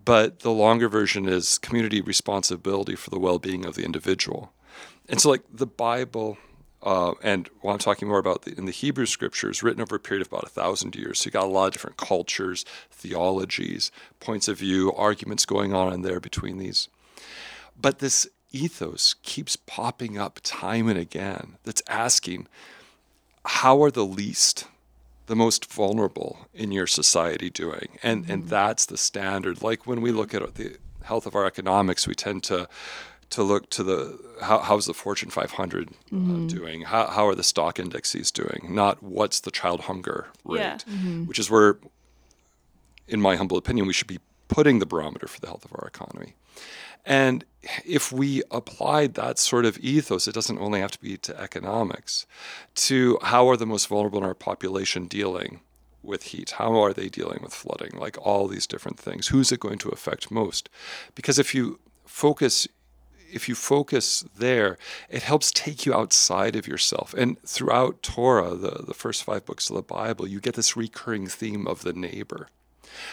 [0.04, 4.52] But the longer version is community responsibility for the well-being of the individual.
[5.08, 6.38] And so, like the Bible,
[6.82, 10.00] uh, and what I'm talking more about the, in the Hebrew scriptures, written over a
[10.00, 11.18] period of about a thousand years.
[11.18, 13.90] So you got a lot of different cultures, theologies,
[14.20, 16.88] points of view, arguments going on in there between these.
[17.80, 22.46] But this ethos keeps popping up time and again that's asking,
[23.44, 24.66] how are the least,
[25.26, 27.98] the most vulnerable in your society doing?
[28.02, 28.48] And and mm.
[28.48, 29.62] that's the standard.
[29.62, 32.68] Like when we look at the health of our economics, we tend to
[33.30, 36.46] to look to the how, how's the Fortune 500 uh, mm-hmm.
[36.46, 36.82] doing?
[36.82, 38.68] How, how are the stock indexes doing?
[38.70, 40.78] Not what's the child hunger rate, Yeah.
[41.24, 41.78] which is where,
[43.08, 45.88] in my humble opinion, we should be putting the barometer for the health of our
[45.88, 46.34] economy.
[47.06, 47.44] And
[47.84, 52.26] if we applied that sort of ethos, it doesn't only have to be to economics,
[52.74, 55.60] to how are the most vulnerable in our population dealing
[56.02, 56.52] with heat?
[56.52, 57.98] How are they dealing with flooding?
[57.98, 59.28] Like all these different things.
[59.28, 60.68] Who's it going to affect most?
[61.14, 62.68] Because if you focus
[63.32, 64.78] if you focus there,
[65.10, 67.12] it helps take you outside of yourself.
[67.12, 71.26] And throughout Torah, the, the first five books of the Bible, you get this recurring
[71.26, 72.48] theme of the neighbor,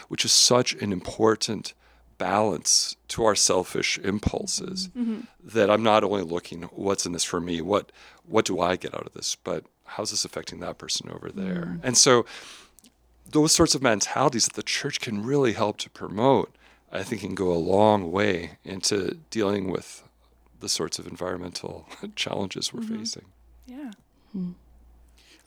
[0.09, 1.73] which is such an important
[2.17, 5.13] balance to our selfish impulses mm-hmm.
[5.13, 5.47] Mm-hmm.
[5.49, 7.91] that I'm not only looking what's in this for me, what
[8.25, 11.65] what do I get out of this, but how's this affecting that person over there?
[11.65, 11.79] Mm.
[11.83, 12.25] And so
[13.29, 16.55] those sorts of mentalities that the church can really help to promote,
[16.91, 20.03] I think can go a long way into dealing with
[20.59, 22.99] the sorts of environmental challenges we're mm-hmm.
[22.99, 23.25] facing.
[23.67, 23.91] Yeah.
[24.31, 24.51] Hmm.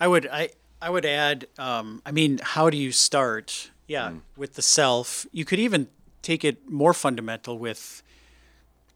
[0.01, 0.51] I would I
[0.81, 1.47] I would add.
[1.59, 3.71] Um, I mean, how do you start?
[3.89, 4.19] Yeah, hmm.
[4.37, 5.27] with the self.
[5.33, 5.89] You could even
[6.27, 8.03] take it more fundamental with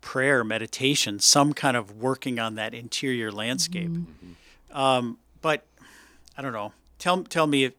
[0.01, 3.91] prayer, meditation, some kind of working on that interior landscape.
[4.73, 5.65] Um, but
[6.37, 6.73] I don't know.
[6.99, 7.71] Tell tell me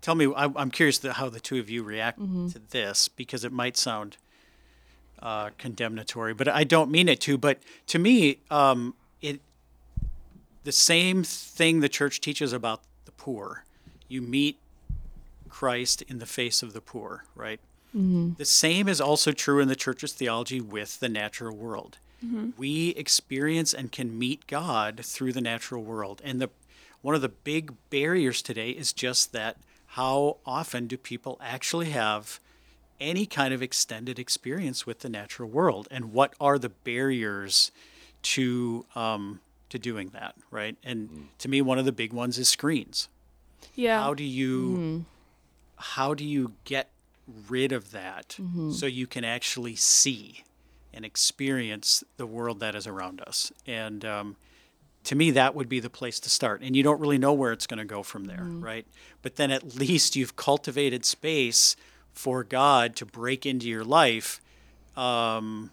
[0.00, 0.32] tell me.
[0.34, 2.18] I, I'm curious the, how the two of you react
[2.52, 4.16] to this because it might sound
[5.20, 7.36] uh, condemnatory, but I don't mean it to.
[7.36, 9.40] But to me, um, it
[10.64, 13.64] the same thing the church teaches about the poor.
[14.08, 14.58] You meet
[15.50, 17.60] Christ in the face of the poor, right?
[17.96, 18.32] Mm-hmm.
[18.36, 21.96] The same is also true in the church's theology with the natural world.
[22.24, 22.50] Mm-hmm.
[22.56, 26.20] We experience and can meet God through the natural world.
[26.24, 26.50] And the
[27.00, 29.56] one of the big barriers today is just that
[29.88, 32.40] how often do people actually have
[33.00, 35.88] any kind of extended experience with the natural world?
[35.90, 37.70] And what are the barriers
[38.22, 40.76] to um, to doing that right?
[40.84, 41.24] And mm.
[41.38, 43.08] to me one of the big ones is screens.
[43.74, 44.02] Yeah.
[44.02, 45.00] how do you mm-hmm.
[45.76, 46.90] how do you get
[47.48, 48.38] rid of that
[48.70, 50.44] so you can actually see
[50.94, 53.52] and experience the world that is around us.
[53.66, 54.36] And um,
[55.04, 56.62] to me that would be the place to start.
[56.62, 58.86] And you don't really know where it's going to go from there right?
[59.22, 61.76] But then at least you've cultivated space
[62.12, 64.40] for god to break into your life
[64.96, 65.70] um,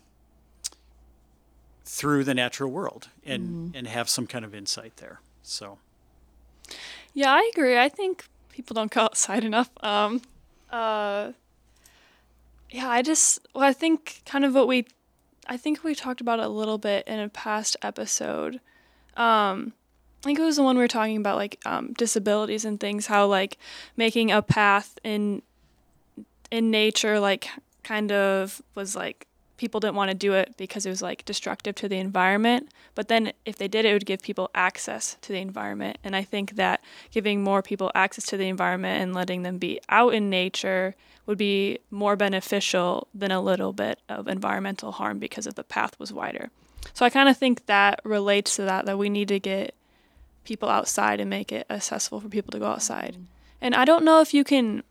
[1.86, 5.22] through the natural world and and have some kind of insight there.
[5.44, 5.78] So.
[7.14, 7.78] Yeah, I agree.
[7.78, 9.70] I think people don't go outside enough.
[9.82, 10.22] Um,
[10.72, 11.34] Uh,
[12.74, 14.88] yeah, I just well, I think kind of what we,
[15.48, 18.56] I think we talked about a little bit in a past episode.
[19.16, 19.74] Um,
[20.24, 23.06] I think it was the one we were talking about like um, disabilities and things.
[23.06, 23.60] How like
[23.96, 25.44] making a path in
[26.50, 27.48] in nature like
[27.84, 31.76] kind of was like people didn't want to do it because it was like destructive
[31.76, 32.70] to the environment.
[32.96, 35.98] But then if they did it, would give people access to the environment.
[36.04, 39.80] And I think that giving more people access to the environment and letting them be
[39.90, 45.48] out in nature would be more beneficial than a little bit of environmental harm because
[45.48, 46.50] if the path was wider.
[46.94, 49.74] So I kind of think that relates to that, that we need to get
[50.44, 53.14] people outside and make it accessible for people to go outside.
[53.14, 53.24] Mm-hmm.
[53.62, 54.84] And I don't know if you can.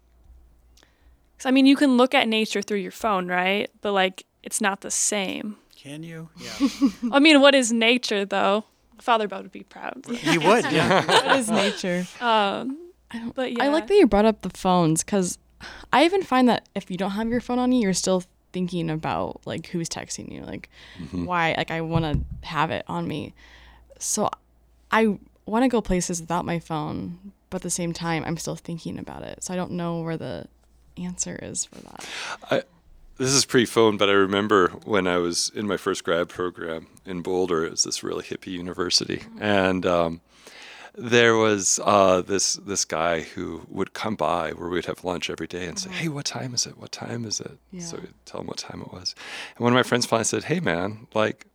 [1.45, 3.69] I mean, you can look at nature through your phone, right?
[3.81, 5.57] But like, it's not the same.
[5.77, 6.29] Can you?
[6.39, 6.69] Yeah.
[7.13, 8.65] I mean, what is nature though?
[9.01, 10.05] Father Bud would be proud.
[10.09, 10.71] he would.
[10.71, 11.05] Yeah.
[11.07, 12.07] What is nature?
[12.21, 12.79] Um,
[13.35, 15.39] but yeah, I like that you brought up the phones because
[15.93, 18.91] I even find that if you don't have your phone on you, you're still thinking
[18.91, 20.69] about like who's texting you, like
[21.11, 23.35] why, like I want to have it on me.
[23.99, 24.29] So
[24.91, 28.57] I want to go places without my phone, but at the same time, I'm still
[28.57, 29.43] thinking about it.
[29.43, 30.47] So I don't know where the
[30.97, 32.67] answer is for that.
[33.19, 37.23] This is pre-phone, but I remember when I was in my first grad program in
[37.23, 37.65] Boulder.
[37.65, 40.21] It was this really hippie university, and um,
[40.97, 45.47] there was uh, this this guy who would come by where we'd have lunch every
[45.47, 46.79] day and say, "Hey, what time is it?
[46.79, 48.03] What time is it?" So Yeah.
[48.03, 49.15] we'd tell him what time it was.
[49.57, 51.47] And one of my friends finally said, "Hey, man, like."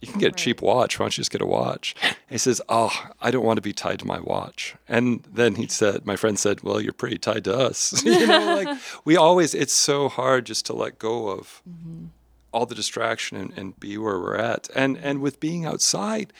[0.00, 0.98] You can get a cheap watch.
[0.98, 1.96] Why don't you just get a watch?
[2.02, 5.56] And he says, "Oh, I don't want to be tied to my watch." And then
[5.56, 9.16] he said, "My friend said, well, you're pretty tied to us." you know, like we
[9.16, 9.54] always.
[9.54, 12.06] It's so hard just to let go of mm-hmm.
[12.52, 14.68] all the distraction and, and be where we're at.
[14.74, 16.32] And and with being outside,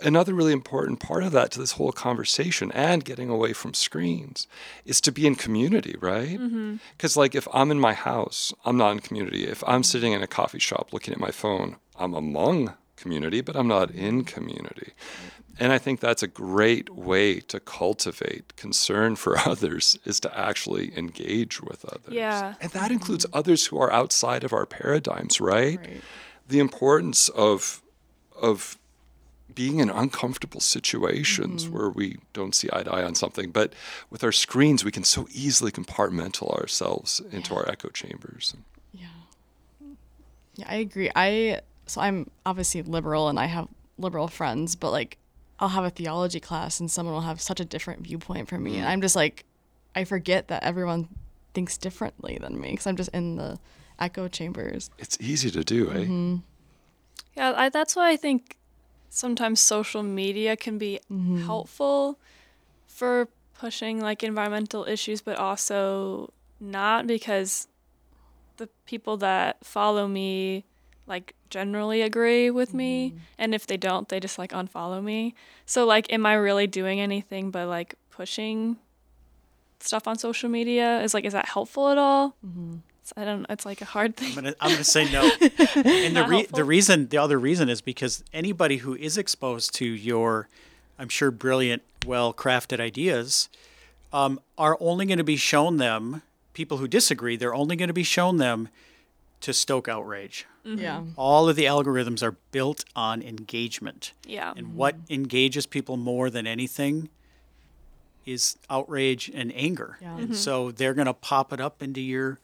[0.00, 4.48] another really important part of that to this whole conversation and getting away from screens
[4.84, 6.38] is to be in community, right?
[6.40, 6.76] Mm-hmm.
[6.96, 9.46] Because like if I'm in my house, I'm not in community.
[9.46, 13.56] If I'm sitting in a coffee shop looking at my phone, I'm among community, but
[13.56, 14.92] I'm not in community.
[15.58, 20.96] And I think that's a great way to cultivate concern for others is to actually
[20.96, 22.12] engage with others.
[22.12, 22.54] Yeah.
[22.60, 23.38] And that includes mm-hmm.
[23.38, 25.78] others who are outside of our paradigms, right?
[25.78, 26.02] Right.
[26.48, 27.82] The importance of
[28.40, 28.76] of
[29.54, 31.74] being in uncomfortable situations mm-hmm.
[31.74, 33.50] where we don't see eye to eye on something.
[33.50, 33.72] But
[34.10, 38.56] with our screens, we can so easily compartmentalize ourselves into our echo chambers.
[38.92, 39.06] Yeah.
[40.56, 41.10] Yeah, I agree.
[41.14, 43.68] I so I'm obviously liberal and I have
[43.98, 45.18] liberal friends, but like
[45.58, 48.76] I'll have a theology class and someone will have such a different viewpoint from me
[48.76, 48.90] and mm.
[48.90, 49.44] I'm just like
[49.94, 51.08] I forget that everyone
[51.52, 53.58] thinks differently than me cuz I'm just in the
[53.98, 54.90] echo chambers.
[54.98, 55.94] It's easy to do, eh?
[55.94, 56.36] Mm-hmm.
[57.36, 58.56] Yeah, I, that's why I think
[59.10, 61.44] sometimes social media can be mm-hmm.
[61.44, 62.18] helpful
[62.86, 67.68] for pushing like environmental issues, but also not because
[68.56, 70.64] the people that follow me
[71.06, 75.34] like generally agree with me, and if they don't, they just like unfollow me.
[75.66, 78.76] So like, am I really doing anything but like pushing
[79.80, 81.00] stuff on social media?
[81.02, 82.34] Is like, is that helpful at all?
[82.42, 83.44] It's- I don't.
[83.50, 84.30] It's like a hard thing.
[84.30, 85.30] I'm gonna I'm gonna say no.
[85.76, 89.84] And the re- the reason the other reason is because anybody who is exposed to
[89.84, 90.48] your,
[90.98, 93.50] I'm sure brilliant, well crafted ideas,
[94.10, 96.22] um, are only going to be shown them.
[96.54, 98.68] People who disagree, they're only going to be shown them
[99.44, 100.46] to stoke outrage.
[100.64, 100.78] Mm-hmm.
[100.78, 101.02] Yeah.
[101.16, 104.14] All of the algorithms are built on engagement.
[104.26, 104.54] Yeah.
[104.56, 105.12] And what mm-hmm.
[105.12, 107.10] engages people more than anything
[108.24, 109.98] is outrage and anger.
[110.00, 110.16] Yeah.
[110.16, 112.38] And so they're going to pop it up into your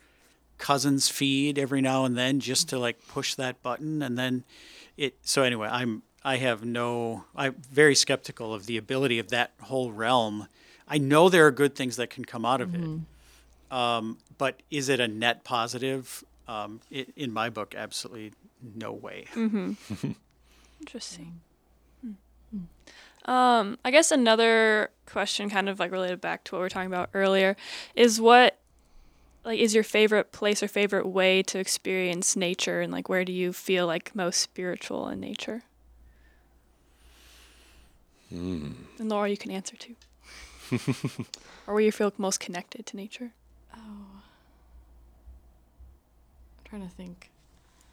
[0.59, 4.45] cousin's feed every now and then just to like push that button and then
[4.99, 9.53] it so anyway, I'm I have no I'm very skeptical of the ability of that
[9.63, 10.49] whole realm.
[10.87, 13.01] I know there are good things that can come out of it.
[13.75, 16.25] Um, but is it a net positive?
[16.51, 18.33] Um, i in my book, absolutely
[18.75, 19.27] no way.
[20.81, 21.41] Interesting.
[22.03, 23.31] Hmm.
[23.31, 26.89] Um, I guess another question, kind of like related back to what we were talking
[26.89, 27.57] about earlier,
[27.95, 28.59] is what
[29.45, 33.33] like is your favorite place or favorite way to experience nature, and like where do
[33.33, 35.63] you feel like most spiritual in nature?
[38.31, 39.95] And Laura, you can answer too.
[41.69, 43.33] or where you feel most connected to nature.
[43.73, 44.21] I'm
[46.71, 47.31] trying to think.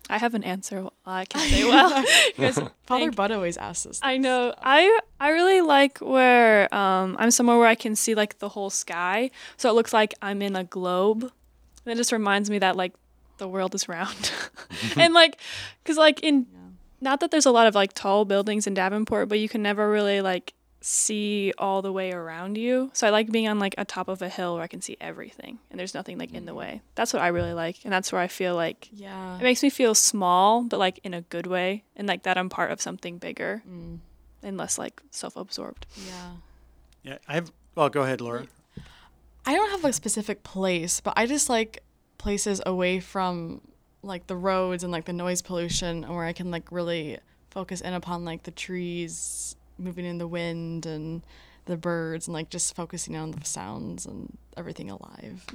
[0.10, 0.88] I have an answer.
[1.06, 2.72] I can say well.
[2.86, 4.00] Father Bud always asks us.
[4.02, 4.54] I know.
[4.62, 8.70] I I really like where um, I'm somewhere where I can see like the whole
[8.70, 11.24] sky, so it looks like I'm in a globe.
[11.24, 12.94] And it just reminds me that like
[13.38, 14.32] the world is round,
[14.96, 15.40] and like,
[15.86, 16.48] cause like in,
[17.02, 19.90] not that there's a lot of like tall buildings in Davenport, but you can never
[19.90, 20.54] really like
[20.90, 22.90] see all the way around you.
[22.94, 24.96] So I like being on like a top of a hill where I can see
[25.02, 26.82] everything and there's nothing like in the way.
[26.96, 27.84] That's what I really like.
[27.84, 29.36] And that's where I feel like Yeah.
[29.38, 32.48] it makes me feel small, but like in a good way and like that I'm
[32.48, 34.00] part of something bigger Mm.
[34.42, 35.86] and less like self-absorbed.
[36.08, 36.32] Yeah.
[37.04, 37.52] Yeah, I've.
[37.76, 38.48] Well, go ahead, Laura.
[39.46, 41.84] I don't have a specific place, but I just like
[42.18, 43.60] places away from
[44.04, 47.20] like the roads and like the noise pollution and where I can like really
[47.52, 51.22] focus in upon like the trees moving in the wind and
[51.66, 55.46] the birds and like just focusing on the sounds and everything alive.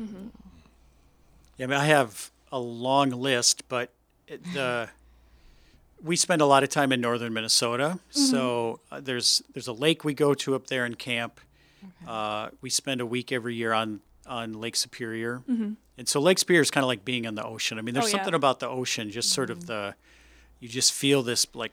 [1.57, 3.91] Yeah, I mean, I have a long list, but
[4.29, 4.89] it, the
[6.03, 7.99] we spend a lot of time in northern Minnesota.
[8.11, 11.41] So uh, there's there's a lake we go to up there in camp.
[12.07, 15.77] Uh, we spend a week every year on on Lake Superior, and
[16.09, 17.79] so Lake Superior is kind of like being on the ocean.
[17.79, 18.13] I mean, there's Oh, yeah.
[18.17, 19.95] something about the ocean, just sort of the
[20.61, 21.73] you just feel this like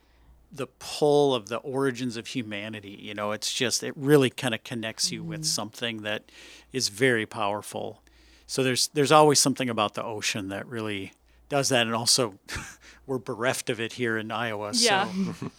[0.52, 2.98] the pull of the origins of humanity.
[3.02, 6.32] You know, it's just it really kind of connects you with something that
[6.74, 8.02] is very powerful.
[8.48, 11.14] So there's there's always something about the ocean that really
[11.50, 12.36] does that, and also
[13.06, 14.72] we're bereft of it here in Iowa.
[14.74, 15.08] Yeah.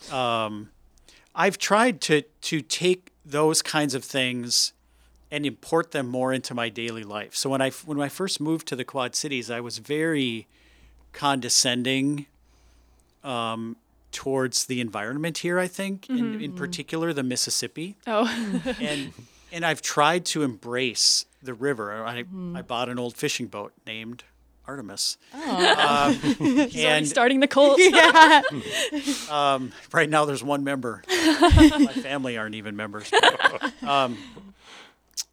[0.01, 0.71] So um,
[1.35, 4.73] I've tried to to take those kinds of things
[5.31, 7.35] and import them more into my daily life.
[7.37, 10.49] So when I when I first moved to the Quad Cities, I was very
[11.13, 12.27] condescending
[13.23, 13.77] um,
[14.13, 15.59] towards the environment here.
[15.59, 18.27] I think, in, in particular, the Mississippi Oh.
[18.81, 19.13] and
[19.53, 22.05] and I've tried to embrace the river.
[22.05, 24.25] I I bought an old fishing boat named
[24.67, 25.17] Artemis.
[25.35, 25.41] Um,
[26.77, 27.81] and starting the cult.
[29.31, 31.03] um, right now there's one member.
[31.09, 33.11] My family aren't even members.
[33.83, 34.17] um,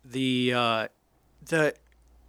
[0.04, 0.88] the uh,
[1.48, 1.76] the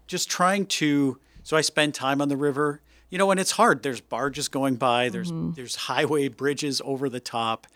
[0.07, 2.81] just trying to so I spend time on the river.
[3.11, 3.83] You know, and it's hard.
[3.83, 5.09] There's barges going by.
[5.09, 5.53] There's mm-hmm.
[5.53, 7.67] there's highway bridges over the top.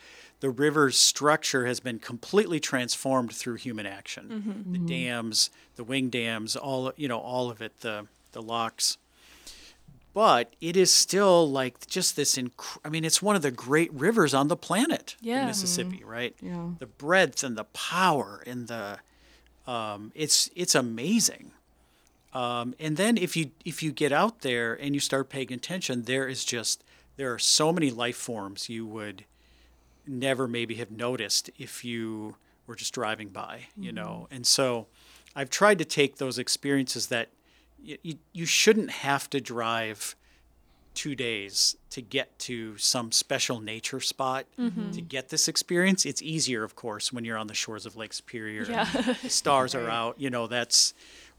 [0.41, 4.29] The river's structure has been completely transformed through human action.
[4.29, 4.73] Mm-hmm.
[4.73, 4.87] The mm-hmm.
[4.87, 7.81] dams, the wing dams, all you know, all of it.
[7.81, 8.99] The the locks
[10.15, 13.93] but it is still like just this inc- i mean it's one of the great
[13.93, 15.47] rivers on the planet the Yeah.
[15.47, 16.71] mississippi right Yeah.
[16.79, 18.99] the breadth and the power and the
[19.67, 21.53] um, it's it's amazing
[22.33, 26.03] um, and then if you if you get out there and you start paying attention
[26.03, 26.85] there is just
[27.17, 29.25] there are so many life forms you would
[30.07, 34.29] never maybe have noticed if you were just driving by, you know.
[34.31, 34.87] And so
[35.35, 37.29] I've tried to take those experiences that
[37.83, 40.17] you, you, you shouldn't have to drive
[40.95, 44.45] two days to get to some special nature spot
[44.93, 46.05] to get this experience.
[46.05, 48.65] It's easier, of course, when you're on the shores of Lake Superior.
[48.65, 48.87] Yeah.
[49.23, 50.93] The stars are out, you know, that's,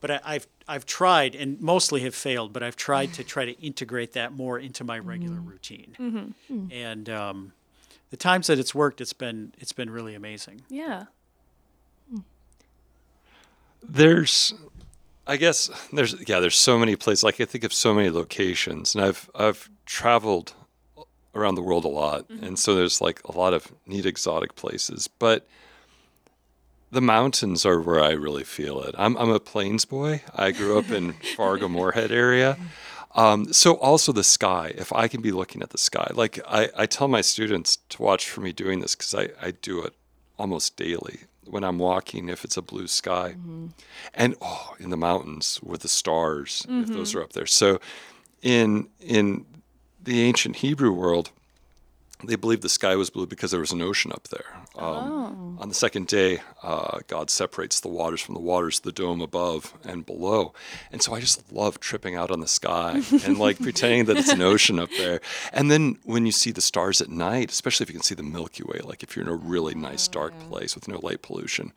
[0.03, 3.53] but I, I've, I've tried and mostly have failed, but I've tried to try to
[3.61, 5.49] integrate that more into my regular mm-hmm.
[5.49, 5.95] routine.
[5.97, 6.53] Mm-hmm.
[6.53, 6.73] Mm.
[6.73, 7.53] And, um,
[8.09, 10.63] the times that it's worked, it's been, it's been really amazing.
[10.67, 11.05] Yeah.
[12.13, 12.23] Mm.
[13.81, 14.53] There's,
[15.25, 17.23] I guess there's yeah, there's so many places.
[17.23, 20.53] Like I think of so many locations, and I've I've traveled
[21.33, 22.43] around the world a lot, mm-hmm.
[22.43, 25.07] and so there's like a lot of neat exotic places.
[25.07, 25.47] But
[26.93, 28.95] the mountains are where I really feel it.
[28.97, 30.21] I'm I'm a plains boy.
[30.35, 32.57] I grew up in Fargo Moorhead area.
[33.15, 36.69] Um, so also the sky, if I can be looking at the sky, like I,
[36.75, 39.93] I tell my students to watch for me doing this because I, I do it
[40.39, 43.35] almost daily when I'm walking, if it's a blue sky
[44.13, 47.45] and oh, in the mountains with the stars, if those are up there.
[47.45, 47.79] So
[48.41, 49.45] in, in
[50.01, 51.31] the ancient Hebrew world,
[52.25, 54.45] they believed the sky was blue because there was an ocean up there.
[54.75, 59.21] Um, On the second day, uh, God separates the waters from the waters, the dome
[59.21, 60.53] above and below.
[60.91, 64.31] And so I just love tripping out on the sky and like pretending that it's
[64.31, 65.21] an ocean up there.
[65.51, 68.23] And then when you see the stars at night, especially if you can see the
[68.23, 71.71] Milky Way, like if you're in a really nice dark place with no light pollution,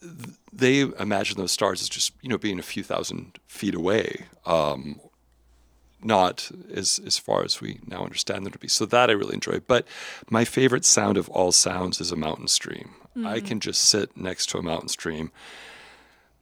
[0.00, 4.26] th- they imagine those stars as just you know being a few thousand feet away
[4.46, 5.00] um,
[6.04, 8.68] not as as far as we now understand them to be.
[8.68, 9.60] So that I really enjoy.
[9.66, 9.86] But
[10.30, 12.90] my favorite sound of all sounds is a mountain stream.
[13.26, 15.30] I can just sit next to a mountain stream,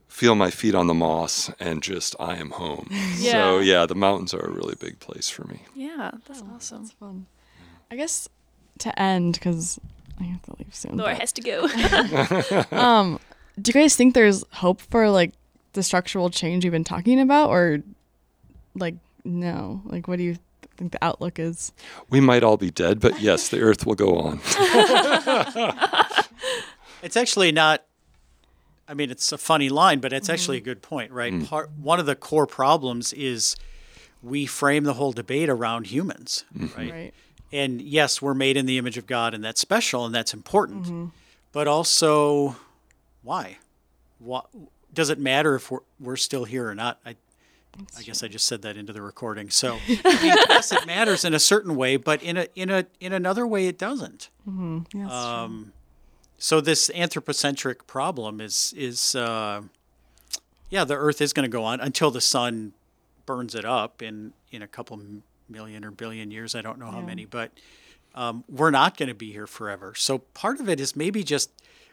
[0.06, 2.88] feel my feet on the moss, and just I am home.
[3.16, 3.60] So Yeah.
[3.60, 5.62] yeah, the mountains are a really big place for me.
[5.74, 6.82] Yeah, that's awesome.
[6.82, 7.26] It's fun.
[7.90, 8.28] I guess
[8.78, 9.78] to end because
[10.20, 10.96] I have to leave soon.
[10.96, 11.66] Laura but- has to go.
[12.76, 13.18] um,
[13.60, 15.32] do you guys think there's hope for like
[15.72, 17.78] the structural change you've been talking about, or
[18.76, 18.94] like
[19.24, 19.82] no?
[19.84, 20.38] Like, what do you
[20.76, 21.72] think the outlook is?
[22.08, 24.40] We might all be dead, but yes, the earth will go on.
[27.02, 27.84] It's actually not.
[28.88, 30.64] I mean, it's a funny line, but it's actually a mm-hmm.
[30.64, 31.32] good point, right?
[31.32, 31.46] Mm.
[31.46, 33.54] Part one of the core problems is
[34.20, 36.78] we frame the whole debate around humans, mm-hmm.
[36.78, 36.92] right?
[36.92, 37.14] Right.
[37.52, 40.84] And yes, we're made in the image of God, and that's special and that's important.
[40.84, 41.06] Mm-hmm.
[41.52, 42.56] but also
[43.22, 43.58] why?
[44.18, 44.48] What
[44.92, 46.98] does it matter if we're, we're still here or not?
[47.06, 47.16] I,
[47.96, 49.48] I guess I just said that into the recording.
[49.50, 53.46] So yes, it matters in a certain way, but in a in a in another
[53.46, 54.28] way, it doesn't.
[54.46, 55.72] Yes, Um,
[56.38, 59.62] so this anthropocentric problem is is uh,
[60.68, 62.72] yeah, the Earth is going to go on until the sun
[63.26, 65.00] burns it up in in a couple
[65.48, 66.54] million or billion years.
[66.54, 67.52] I don't know how many, but
[68.14, 69.94] um, we're not going to be here forever.
[69.96, 71.50] So part of it is maybe just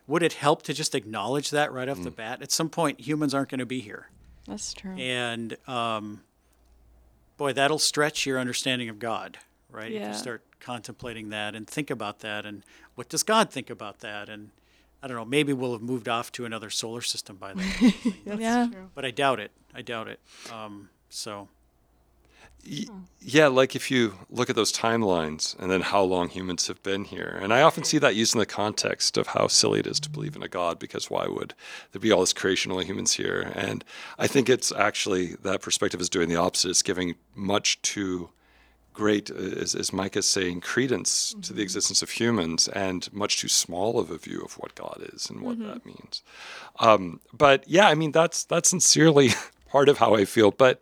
[0.07, 2.41] would it help to just acknowledge that right off the bat?
[2.41, 4.09] At some point, humans aren't going to be here,
[4.48, 4.95] that's true.
[4.95, 6.22] and um,
[7.38, 9.38] boy, that'll stretch your understanding of God,
[9.70, 9.91] right?
[9.91, 10.02] Yeah.
[10.02, 12.64] If you start contemplating that and think about that, and
[12.95, 14.50] what does God think about that, and
[15.02, 17.93] I don't know, maybe we'll have moved off to another solar system by then,
[18.39, 18.68] yeah.
[18.95, 19.52] but I doubt it.
[19.74, 20.20] I doubt it.
[20.52, 21.48] Um, so
[22.68, 22.99] Hmm.
[23.20, 27.03] Yeah, like if you look at those timelines and then how long humans have been
[27.03, 27.38] here.
[27.41, 30.09] And I often see that used in the context of how silly it is to
[30.09, 31.53] believe in a God because why would
[31.91, 33.51] there be all this creation, only humans here?
[33.53, 33.84] And
[34.18, 36.70] I think it's actually that perspective is doing the opposite.
[36.70, 38.30] It's giving much too
[38.93, 41.61] great, as, as Mike is saying, credence to the mm-hmm.
[41.61, 45.41] existence of humans and much too small of a view of what God is and
[45.41, 45.89] what that mm-hmm.
[45.89, 46.24] means.
[46.80, 49.32] Um, but yeah, I mean, that's, that's sincerely
[49.68, 50.51] part of how I feel.
[50.51, 50.82] But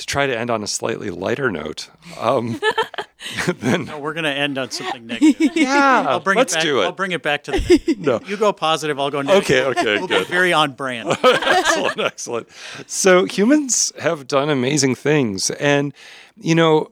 [0.00, 1.88] to try to end on a slightly lighter note,
[2.18, 2.60] um,
[3.60, 5.50] then no, we're going to end on something negative.
[5.56, 6.64] yeah, I'll bring let's it back.
[6.64, 6.84] do it.
[6.84, 7.96] I'll bring it back to the.
[7.98, 8.20] No.
[8.26, 8.98] You go positive.
[8.98, 9.66] I'll go negative.
[9.66, 10.26] Okay, okay, We'll be good.
[10.26, 11.10] very on brand.
[11.22, 12.48] excellent, excellent.
[12.86, 15.92] So humans have done amazing things, and
[16.36, 16.90] you know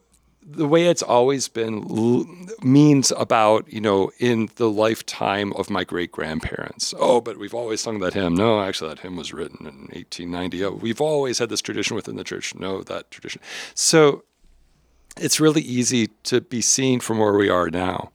[0.51, 2.27] the way it's always been l-
[2.63, 6.95] means about you know in the lifetime of my great grandparents.
[6.99, 8.35] Oh, but we've always sung that hymn.
[8.35, 10.65] No, actually, that hymn was written in 1890.
[10.65, 12.55] Oh, we've always had this tradition within the church.
[12.55, 13.43] No, that tradition.
[13.75, 14.25] So
[15.19, 18.11] it's really easy to be seen from where we are now.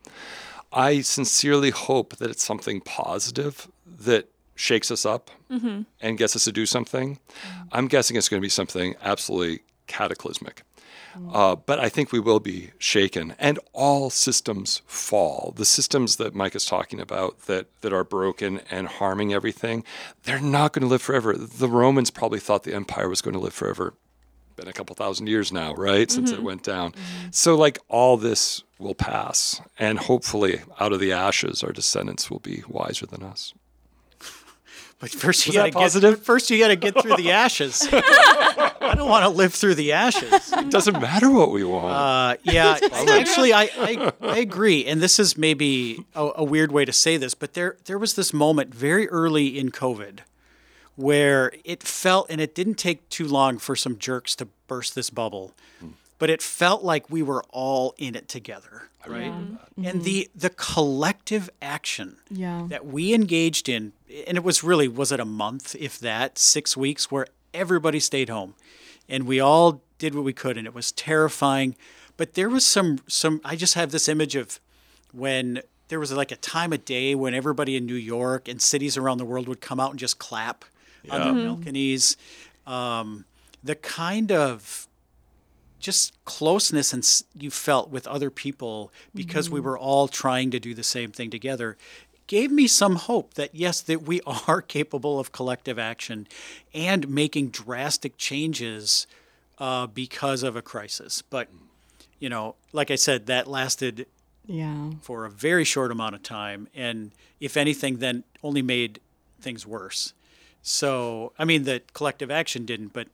[0.71, 5.83] I sincerely hope that it's something positive that shakes us up mm-hmm.
[6.01, 7.15] and gets us to do something.
[7.15, 7.67] Mm-hmm.
[7.71, 10.63] I'm guessing it's going to be something absolutely cataclysmic.
[11.31, 15.53] Uh, but I think we will be shaken, and all systems fall.
[15.55, 19.83] The systems that Mike is talking about that that are broken and harming everything,
[20.23, 21.33] they're not going to live forever.
[21.35, 23.93] The Romans probably thought the empire was going to live forever.
[24.55, 26.93] Been a couple thousand years now, right, since it went down.
[27.31, 32.39] So, like all this will pass, and hopefully, out of the ashes, our descendants will
[32.39, 33.53] be wiser than us.
[34.99, 36.23] But first you got to get positive?
[36.23, 37.85] first you got to get through the ashes.
[38.83, 40.51] I don't want to live through the ashes.
[40.53, 41.85] It doesn't matter what we want.
[41.93, 42.77] Uh, yeah,
[43.09, 47.17] actually, I, I I agree, and this is maybe a, a weird way to say
[47.17, 50.19] this, but there there was this moment very early in COVID
[50.95, 55.09] where it felt, and it didn't take too long for some jerks to burst this
[55.09, 55.53] bubble,
[56.19, 59.33] but it felt like we were all in it together, right?
[59.83, 62.65] And the the collective action Yeah.
[62.69, 63.93] that we engaged in,
[64.27, 68.29] and it was really was it a month, if that, six weeks, where everybody stayed
[68.29, 68.55] home,
[69.09, 71.75] and we all did what we could, and it was terrifying.
[72.17, 73.41] But there was some some.
[73.43, 74.59] I just have this image of
[75.11, 78.97] when there was like a time of day when everybody in New York and cities
[78.97, 80.65] around the world would come out and just clap
[81.09, 82.17] on their balconies.
[82.65, 83.25] Um,
[83.63, 84.87] the kind of
[85.79, 90.59] just closeness and s- you felt with other people because we were all trying to
[90.59, 91.77] do the same thing together
[92.27, 96.27] gave me some hope that yes that we are capable of collective action
[96.73, 99.07] and making drastic changes
[99.59, 101.21] uh, because of a crisis.
[101.21, 101.49] But
[102.19, 104.07] you know like i said that lasted
[104.45, 104.91] Yeah.
[105.01, 107.11] for a very short amount of time and
[107.41, 108.99] if anything then only made
[109.41, 110.13] things worse.
[110.61, 113.07] So i mean the collective action didn't but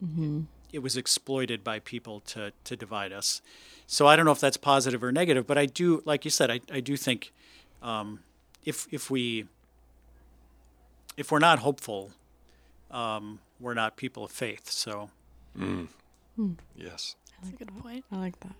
[0.71, 3.41] it was exploited by people to to divide us.
[3.87, 6.51] So i don't know if that's positive or negative but i do like you said
[6.51, 7.31] i, I do think
[7.81, 8.19] um,
[8.69, 9.45] if if we
[11.17, 12.11] if we're not hopeful
[12.91, 15.09] um, we're not people of faith so
[16.75, 17.15] yes.
[17.41, 18.03] That's a good point.
[18.11, 18.55] I like that.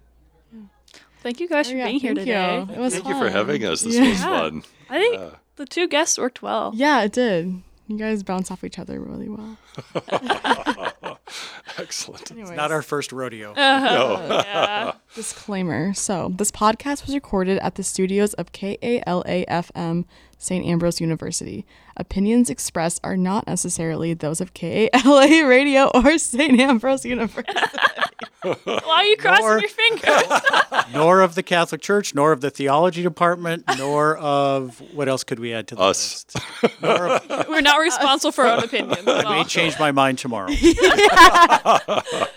[1.22, 2.66] Thank you guys for Oh, yeah, being here thank today.
[2.68, 2.74] you.
[2.76, 3.82] It was Thank you for having us.
[3.82, 4.10] This Yeah.
[4.10, 4.64] was fun.
[4.89, 6.72] I think the two guests worked well.
[6.74, 7.62] Yeah, it did.
[7.88, 9.57] You guys bounce off each other really well.
[11.77, 12.32] Excellent.
[12.32, 12.55] Anyways.
[12.55, 14.93] not our first rodeo oh, Yeah.
[15.15, 15.93] Disclaimer.
[15.93, 20.05] So, this podcast was recorded at the studios of KALA-FM
[20.41, 20.65] St.
[20.65, 21.65] Ambrose University.
[21.97, 26.59] Opinions expressed are not necessarily those of KALA Radio or St.
[26.59, 27.53] Ambrose University.
[28.41, 30.41] Why are you crossing Nor- your fingers?
[30.93, 35.39] nor of the catholic church nor of the theology department nor of what else could
[35.39, 36.25] we add to the Us.
[36.63, 40.19] list of, We're not responsible for our own opinions at I may change my mind
[40.19, 40.47] tomorrow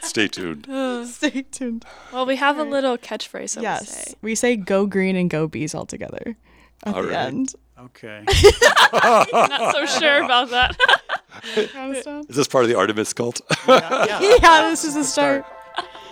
[0.02, 0.66] Stay tuned.
[1.08, 1.84] Stay tuned.
[2.12, 3.88] Well, we have a little catchphrase that we Yes.
[4.08, 4.14] say.
[4.22, 6.36] We say go green and go bees all together.
[6.84, 7.16] at All the right.
[7.28, 7.54] end.
[7.78, 8.24] Okay.
[8.92, 10.76] Not so sure about that.
[11.72, 12.26] Kind of stuff.
[12.28, 13.40] Is this part of the Artemis cult?
[13.66, 14.20] yeah.
[14.20, 15.44] Yeah, this is a start.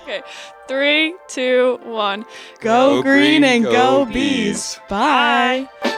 [0.02, 0.22] okay,
[0.66, 2.24] three, two, one.
[2.60, 4.14] Go, Go green green, and go go bees.
[4.76, 4.80] bees.
[4.88, 5.68] Bye.
[5.82, 5.96] Bye.